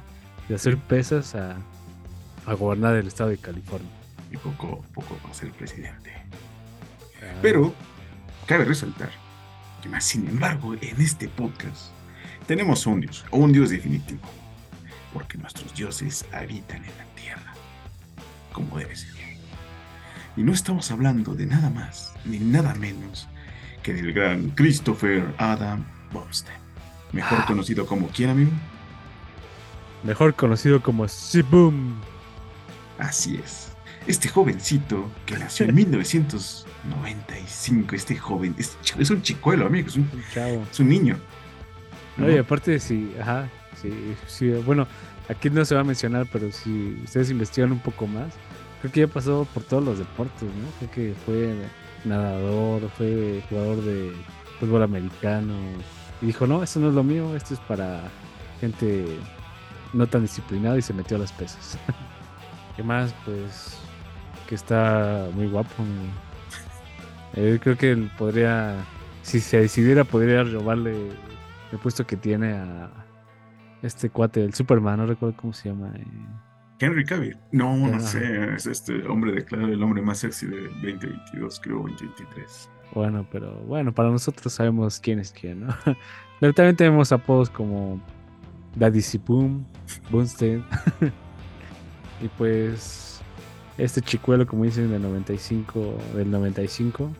de 0.48 0.54
hacer 0.54 0.76
pesas 0.76 1.34
a, 1.34 1.56
a 2.50 2.54
gobernar 2.54 2.96
el 2.96 3.06
estado 3.06 3.30
de 3.30 3.38
California. 3.38 3.90
Y 4.30 4.36
poco, 4.36 4.84
poco 4.94 5.18
va 5.24 5.30
a 5.30 5.34
ser 5.34 5.50
presidente. 5.52 6.12
Ah, 7.22 7.38
Pero 7.40 7.74
cabe 8.46 8.64
resaltar 8.64 9.10
que 9.82 9.88
más 9.88 10.04
sin 10.04 10.28
embargo 10.28 10.74
en 10.74 11.00
este 11.00 11.28
podcast 11.28 11.92
tenemos 12.46 12.86
un 12.86 13.00
dios, 13.00 13.24
o 13.30 13.38
un 13.38 13.52
dios 13.52 13.70
definitivo. 13.70 14.20
Porque 15.12 15.38
nuestros 15.38 15.74
dioses 15.74 16.26
habitan 16.32 16.84
en 16.84 16.96
la 16.98 17.04
tierra, 17.14 17.54
como 18.52 18.78
debe 18.78 18.94
ser. 18.94 19.18
Y 20.38 20.44
no 20.44 20.52
estamos 20.52 20.92
hablando 20.92 21.34
de 21.34 21.46
nada 21.46 21.68
más, 21.68 22.12
ni 22.24 22.38
nada 22.38 22.72
menos 22.76 23.26
que 23.82 23.92
del 23.92 24.12
gran 24.12 24.50
Christopher 24.50 25.34
Adam 25.36 25.84
Bumstead. 26.12 26.54
Mejor 27.10 27.44
conocido 27.44 27.86
como 27.86 28.06
quién, 28.06 28.30
amigo. 28.30 28.52
Mejor 30.04 30.36
conocido 30.36 30.80
como 30.80 31.06
Boom. 31.50 32.00
Así 32.98 33.40
es. 33.42 33.72
Este 34.06 34.28
jovencito 34.28 35.10
que 35.26 35.36
nació 35.38 35.66
en 35.66 35.74
1995, 36.86 37.94
este 37.94 38.16
joven, 38.16 38.54
es, 38.58 38.76
ch- 38.82 39.00
es 39.00 39.10
un 39.10 39.22
chicuelo, 39.22 39.66
amigo, 39.66 39.88
es 39.88 39.96
un, 39.96 40.08
chavo. 40.32 40.64
es 40.70 40.80
un 40.80 40.88
niño. 40.88 41.16
¿no? 42.16 42.30
Y 42.30 42.38
aparte, 42.38 42.78
sí, 42.80 43.14
ajá, 43.20 43.48
sí, 43.80 44.14
sí, 44.26 44.50
bueno, 44.66 44.86
aquí 45.28 45.50
no 45.50 45.64
se 45.64 45.74
va 45.74 45.82
a 45.82 45.84
mencionar, 45.84 46.26
pero 46.32 46.50
si 46.50 46.98
ustedes 47.04 47.30
investigan 47.30 47.70
un 47.72 47.78
poco 47.80 48.06
más, 48.06 48.32
creo 48.80 48.92
que 48.92 49.00
ya 49.00 49.06
pasó 49.08 49.46
por 49.54 49.62
todos 49.62 49.84
los 49.84 49.98
deportes, 49.98 50.42
¿no? 50.42 50.68
Creo 50.78 50.90
que 50.90 51.14
fue 51.24 51.54
nadador, 52.04 52.88
fue 52.96 53.42
jugador 53.48 53.82
de 53.84 54.12
fútbol 54.58 54.82
americano, 54.82 55.54
y 56.20 56.26
dijo, 56.26 56.46
no, 56.46 56.62
esto 56.64 56.80
no 56.80 56.88
es 56.88 56.94
lo 56.94 57.04
mío, 57.04 57.36
esto 57.36 57.54
es 57.54 57.60
para 57.60 58.02
gente 58.60 59.06
no 59.92 60.06
tan 60.06 60.22
disciplinada 60.22 60.76
y 60.78 60.82
se 60.82 60.92
metió 60.92 61.16
a 61.16 61.20
las 61.20 61.32
pesas. 61.32 61.78
¿Qué 62.78 62.84
más? 62.84 63.12
Pues 63.24 63.76
que 64.48 64.54
está 64.54 65.26
muy 65.34 65.48
guapo. 65.48 65.82
Eh, 67.34 67.58
creo 67.60 67.76
que 67.76 67.90
él 67.90 68.08
podría, 68.16 68.76
si 69.22 69.40
se 69.40 69.58
decidiera, 69.62 70.04
podría 70.04 70.44
robarle 70.44 71.08
el 71.72 71.78
puesto 71.82 72.06
que 72.06 72.16
tiene 72.16 72.52
a 72.52 72.88
este 73.82 74.08
cuate, 74.10 74.44
el 74.44 74.54
Superman, 74.54 74.98
no 75.00 75.06
recuerdo 75.06 75.36
cómo 75.36 75.52
se 75.52 75.70
llama. 75.70 75.92
eh. 75.96 76.04
Henry 76.78 77.04
Cavill. 77.04 77.36
No, 77.50 77.76
no 77.76 77.88
Ajá. 77.88 77.98
sé, 77.98 78.54
es 78.54 78.66
este 78.66 79.04
hombre 79.08 79.32
declarado 79.32 79.72
el 79.72 79.82
hombre 79.82 80.00
más 80.00 80.18
sexy 80.18 80.46
de 80.46 80.62
2022, 80.68 81.58
creo, 81.58 81.78
2023. 81.78 82.70
Bueno, 82.94 83.26
pero 83.32 83.54
bueno, 83.64 83.92
para 83.92 84.08
nosotros 84.10 84.52
sabemos 84.52 85.00
quién 85.00 85.18
es 85.18 85.32
quién, 85.32 85.66
¿no? 85.66 85.74
Pero 86.40 86.54
también 86.54 86.76
tenemos 86.76 87.10
apodos 87.10 87.50
como 87.50 88.00
Daddy 88.76 89.00
Boom, 89.26 89.66
Bunstead. 90.12 90.60
y 92.20 92.28
pues 92.28 93.26
este 93.76 94.02
chicuelo, 94.02 94.46
como 94.46 94.64
dicen, 94.64 94.90
del 94.90 95.02
95, 95.02 95.98
del 96.14 96.30
95, 96.30 97.18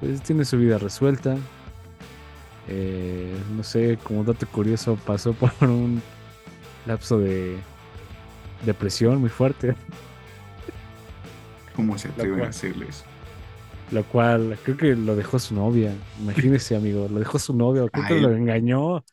pues 0.00 0.22
tiene 0.22 0.44
su 0.44 0.58
vida 0.58 0.78
resuelta. 0.78 1.38
Eh, 2.66 3.46
no 3.50 3.62
sé, 3.62 3.98
como 4.02 4.24
dato 4.24 4.46
curioso, 4.48 4.96
pasó 5.04 5.34
por 5.34 5.52
un 5.68 6.02
lapso 6.86 7.18
de 7.20 7.66
depresión 8.60 9.20
muy 9.20 9.30
fuerte. 9.30 9.76
¿Cómo 11.72 11.98
se 11.98 12.08
atreven 12.08 12.38
cual- 12.38 12.46
a 12.46 12.48
hacerle 12.50 12.88
eso? 12.88 13.06
Lo 13.90 14.06
cual 14.08 14.58
creo 14.62 14.76
que 14.76 14.96
lo 14.96 15.14
dejó 15.16 15.38
su 15.38 15.54
novia. 15.54 16.06
Imagínese, 16.16 16.76
amigo, 16.76 17.08
lo 17.08 17.18
dejó 17.18 17.38
su 17.38 17.54
novia. 17.54 17.88
Creo 17.90 18.04
que 18.06 18.14
lo 18.14 18.32
engañó. 18.34 19.04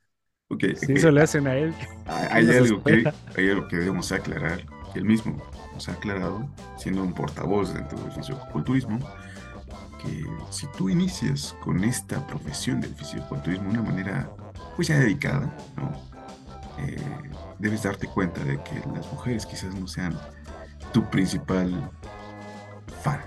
Ok, 0.49 0.63
Si 0.73 0.93
eso 0.93 1.11
le 1.11 1.21
hacen 1.23 1.47
a 1.47 1.57
él. 1.57 1.79
Hay, 2.05 2.27
hay 2.29 2.57
algo 2.57 2.83
que, 2.83 3.11
hay 3.35 3.49
algo 3.49 3.67
que 3.67 3.77
debemos 3.77 4.11
aclarar, 4.11 4.67
él 4.95 5.05
mismo 5.05 5.37
nos 5.73 5.89
ha 5.89 5.93
aclarado, 5.93 6.47
siendo 6.77 7.03
un 7.03 7.13
portavoz 7.13 7.73
dentro 7.73 7.99
del 7.99 8.11
fisicoculturismo, 8.11 8.99
que 10.01 10.25
si 10.49 10.67
tú 10.77 10.89
inicias 10.89 11.55
con 11.63 11.83
esta 11.83 12.25
profesión 12.27 12.81
del 12.81 12.95
fisicoculturismo 12.95 13.71
de 13.71 13.79
una 13.79 13.89
manera 13.89 14.29
pues 14.75 14.87
ya 14.87 14.99
dedicada. 14.99 15.55
Eh, 16.79 16.97
debes 17.59 17.83
darte 17.83 18.07
cuenta 18.07 18.43
de 18.43 18.61
que 18.63 18.81
las 18.95 19.11
mujeres 19.11 19.45
quizás 19.45 19.75
no 19.75 19.87
sean 19.87 20.17
tu 20.91 21.07
principal 21.09 21.91
fan, 23.03 23.19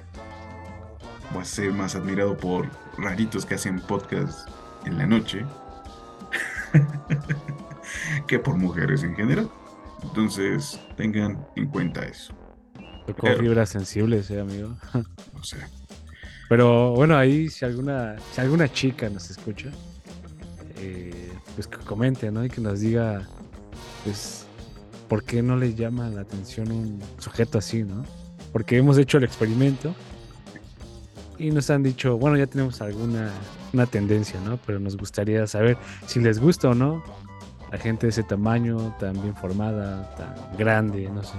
va 1.37 1.43
a 1.43 1.45
ser 1.45 1.73
más 1.73 1.95
admirado 1.95 2.37
por 2.37 2.69
raritos 2.99 3.47
que 3.47 3.55
hacen 3.55 3.81
podcast 3.81 4.49
en 4.85 4.99
la 4.99 5.07
noche 5.07 5.47
que 8.27 8.39
por 8.39 8.57
mujeres 8.57 9.03
en 9.03 9.15
general. 9.15 9.51
Entonces, 10.03 10.81
tengan 10.97 11.47
en 11.57 11.67
cuenta 11.69 12.05
eso. 12.05 12.35
Tocó 13.07 13.23
Pero- 13.23 13.39
fibras 13.41 13.69
sensibles, 13.71 14.31
eh, 14.31 14.41
amigo. 14.41 14.77
O 15.41 15.43
sea, 15.47 15.69
Pero 16.49 16.93
bueno, 16.93 17.17
ahí 17.17 17.49
si 17.49 17.65
alguna, 17.65 18.17
si 18.33 18.41
alguna 18.41 18.71
chica 18.73 19.09
nos 19.11 19.31
escucha, 19.31 19.69
eh, 20.79 21.33
pues 21.55 21.67
que 21.67 21.79
comente, 21.79 22.31
¿no? 22.31 22.45
Y 22.45 22.49
que 22.51 22.61
nos 22.63 22.81
diga, 22.81 23.27
pues, 24.05 24.47
¿por 25.09 25.23
qué 25.25 25.43
no 25.43 25.57
le 25.57 25.75
llama 25.75 26.09
la 26.09 26.23
atención 26.23 26.71
un 26.73 27.01
sujeto 27.19 27.59
así, 27.59 27.83
¿no? 27.83 28.05
Porque 28.53 28.79
hemos 28.79 28.97
hecho 28.99 29.19
el 29.19 29.25
experimento 29.25 29.95
y 31.39 31.51
nos 31.51 31.69
han 31.71 31.83
dicho, 31.83 32.17
bueno, 32.17 32.37
ya 32.37 32.47
tenemos 32.47 32.81
alguna 32.81 33.31
una 33.73 33.87
tendencia, 33.87 34.41
¿no? 34.41 34.57
Pero 34.65 34.79
nos 34.79 34.97
gustaría 34.97 35.47
saber 35.47 35.77
si 36.07 36.21
les 36.21 36.39
gusta 36.39 36.69
o 36.71 36.75
no 36.75 37.03
la 37.75 37.81
gente 37.81 38.07
de 38.07 38.11
ese 38.11 38.23
tamaño, 38.23 38.95
tan 39.01 39.21
bien 39.21 39.35
formada, 39.35 40.09
tan 40.15 40.33
grande, 40.57 41.11
no 41.11 41.25
sé. 41.25 41.37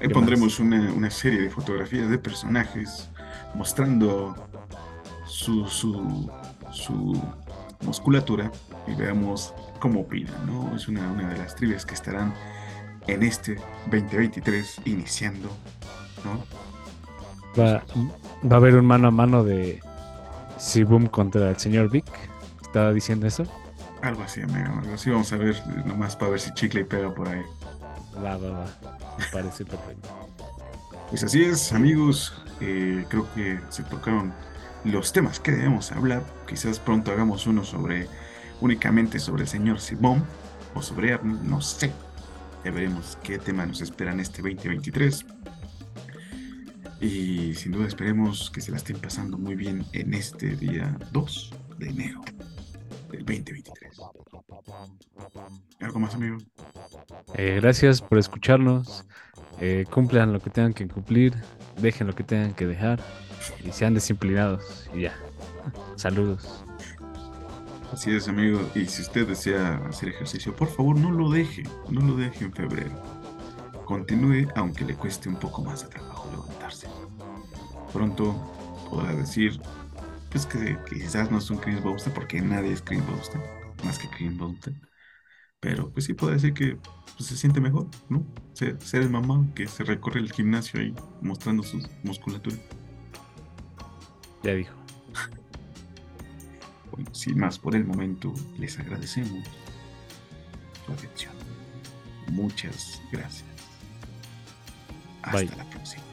ahí 0.00 0.08
¿Qué 0.08 0.08
pondremos 0.08 0.58
una, 0.60 0.90
una 0.94 1.10
serie 1.10 1.42
de 1.42 1.50
fotografías 1.50 2.08
de 2.08 2.16
personajes 2.16 3.10
mostrando 3.54 4.34
su, 5.26 5.66
su, 5.66 6.30
su 6.72 7.22
musculatura 7.82 8.50
y 8.86 8.94
veamos 8.94 9.52
cómo 9.78 10.00
opinan, 10.00 10.34
¿no? 10.46 10.74
Es 10.74 10.88
una, 10.88 11.06
una 11.12 11.28
de 11.28 11.36
las 11.36 11.54
trivias 11.54 11.84
que 11.84 11.92
estarán 11.92 12.32
en 13.06 13.22
este 13.22 13.56
2023 13.90 14.80
iniciando, 14.86 15.50
¿no? 16.24 16.42
Va, 17.60 17.84
va 18.42 18.56
a 18.56 18.58
haber 18.58 18.74
un 18.74 18.86
mano 18.86 19.08
a 19.08 19.10
mano 19.10 19.44
de 19.44 19.80
Sibum 20.56 21.08
contra 21.08 21.50
el 21.50 21.58
señor 21.58 21.90
Vic. 21.90 22.06
¿Estaba 22.62 22.90
diciendo 22.94 23.26
eso? 23.26 23.44
Algo 24.02 24.22
así, 24.22 24.42
amigo. 24.42 24.68
Algo 24.78 24.94
así 24.94 25.10
vamos 25.10 25.32
a 25.32 25.36
ver, 25.36 25.56
nomás 25.86 26.16
para 26.16 26.32
ver 26.32 26.40
si 26.40 26.52
chicle 26.54 26.82
y 26.82 26.84
pega 26.84 27.12
por 27.14 27.28
ahí. 27.28 27.42
Va, 28.16 28.36
va, 28.36 28.50
va. 28.50 28.66
Me 29.18 29.24
parece 29.32 29.64
perfecto. 29.64 30.08
Pues 31.08 31.24
así 31.24 31.42
es, 31.42 31.72
amigos. 31.72 32.32
eh, 32.60 33.04
creo 33.08 33.26
que 33.34 33.60
se 33.70 33.82
tocaron 33.84 34.32
los 34.84 35.12
temas 35.12 35.40
que 35.40 35.52
debemos 35.52 35.90
hablar. 35.92 36.22
Quizás 36.46 36.78
pronto 36.78 37.10
hagamos 37.12 37.46
uno 37.46 37.64
sobre 37.64 38.08
únicamente 38.60 39.18
sobre 39.18 39.42
el 39.42 39.48
señor 39.48 39.80
Simón 39.80 40.24
o 40.74 40.82
sobre 40.82 41.14
Arnold, 41.14 41.42
no 41.42 41.60
sé. 41.60 41.92
Ya 42.64 42.70
veremos 42.70 43.18
qué 43.22 43.38
tema 43.38 43.66
nos 43.66 43.80
espera 43.80 44.12
en 44.12 44.20
este 44.20 44.42
2023. 44.42 45.26
Y 47.00 47.54
sin 47.54 47.72
duda 47.72 47.86
esperemos 47.86 48.50
que 48.50 48.60
se 48.60 48.70
la 48.72 48.76
estén 48.76 48.98
pasando 48.98 49.38
muy 49.38 49.54
bien 49.54 49.84
en 49.92 50.14
este 50.14 50.56
día 50.56 50.98
2 51.12 51.54
de 51.78 51.88
enero 51.88 52.22
del 53.10 53.24
2023. 53.24 54.00
¿Algo 55.80 55.98
más, 56.00 56.14
amigo? 56.14 56.38
Eh, 57.34 57.58
gracias 57.60 58.00
por 58.00 58.18
escucharnos. 58.18 59.04
Eh, 59.60 59.84
cumplan 59.90 60.32
lo 60.32 60.40
que 60.40 60.50
tengan 60.50 60.72
que 60.72 60.86
cumplir. 60.86 61.34
Dejen 61.80 62.06
lo 62.06 62.14
que 62.14 62.24
tengan 62.24 62.54
que 62.54 62.66
dejar. 62.66 63.00
Y 63.64 63.72
sean 63.72 63.94
disciplinados. 63.94 64.88
Y 64.94 65.02
ya. 65.02 65.14
Saludos. 65.96 66.64
Así 67.92 68.10
es, 68.14 68.28
amigo. 68.28 68.60
Y 68.74 68.86
si 68.86 69.02
usted 69.02 69.26
desea 69.26 69.76
hacer 69.88 70.10
ejercicio, 70.10 70.54
por 70.54 70.68
favor, 70.68 70.98
no 70.98 71.10
lo 71.10 71.30
deje. 71.30 71.62
No 71.88 72.00
lo 72.02 72.16
deje 72.16 72.44
en 72.44 72.52
febrero. 72.52 72.92
Continúe, 73.84 74.48
aunque 74.54 74.84
le 74.84 74.94
cueste 74.94 75.28
un 75.28 75.36
poco 75.36 75.62
más 75.62 75.82
de 75.82 75.88
trabajo 75.88 76.28
levantarse. 76.30 76.88
Pronto 77.92 78.34
podrá 78.90 79.14
decir, 79.14 79.60
pues 80.30 80.46
que 80.46 80.78
quizás 80.88 81.30
no 81.30 81.38
es 81.38 81.50
un 81.50 81.58
Chris 81.58 81.82
Bouster, 81.82 82.12
porque 82.12 82.40
nadie 82.40 82.72
es 82.72 82.82
Chris 82.82 83.04
Bouster, 83.06 83.40
más 83.84 83.98
que 83.98 84.08
Chris 84.08 84.36
Bouster. 84.36 84.74
Pero 85.60 85.90
pues 85.90 86.04
sí 86.04 86.14
puede 86.14 86.34
decir 86.34 86.54
que 86.54 86.78
pues, 87.16 87.28
se 87.28 87.36
siente 87.36 87.60
mejor, 87.60 87.88
¿no? 88.08 88.24
Ser, 88.52 88.80
ser 88.80 89.02
el 89.02 89.10
mamá 89.10 89.44
que 89.54 89.66
se 89.66 89.84
recorre 89.84 90.20
el 90.20 90.32
gimnasio 90.32 90.80
ahí 90.80 90.94
mostrando 91.20 91.62
su 91.62 91.80
musculatura. 92.02 92.56
Ya 94.42 94.54
dijo. 94.54 94.74
Bueno, 96.90 97.14
sin 97.14 97.38
más 97.38 97.58
por 97.58 97.76
el 97.76 97.84
momento, 97.84 98.32
les 98.56 98.76
agradecemos 98.80 99.46
su 100.84 100.92
atención. 100.92 101.34
Muchas 102.32 103.00
gracias. 103.12 103.44
Hasta 105.22 105.38
Bye. 105.38 105.56
la 105.56 105.70
próxima. 105.70 106.07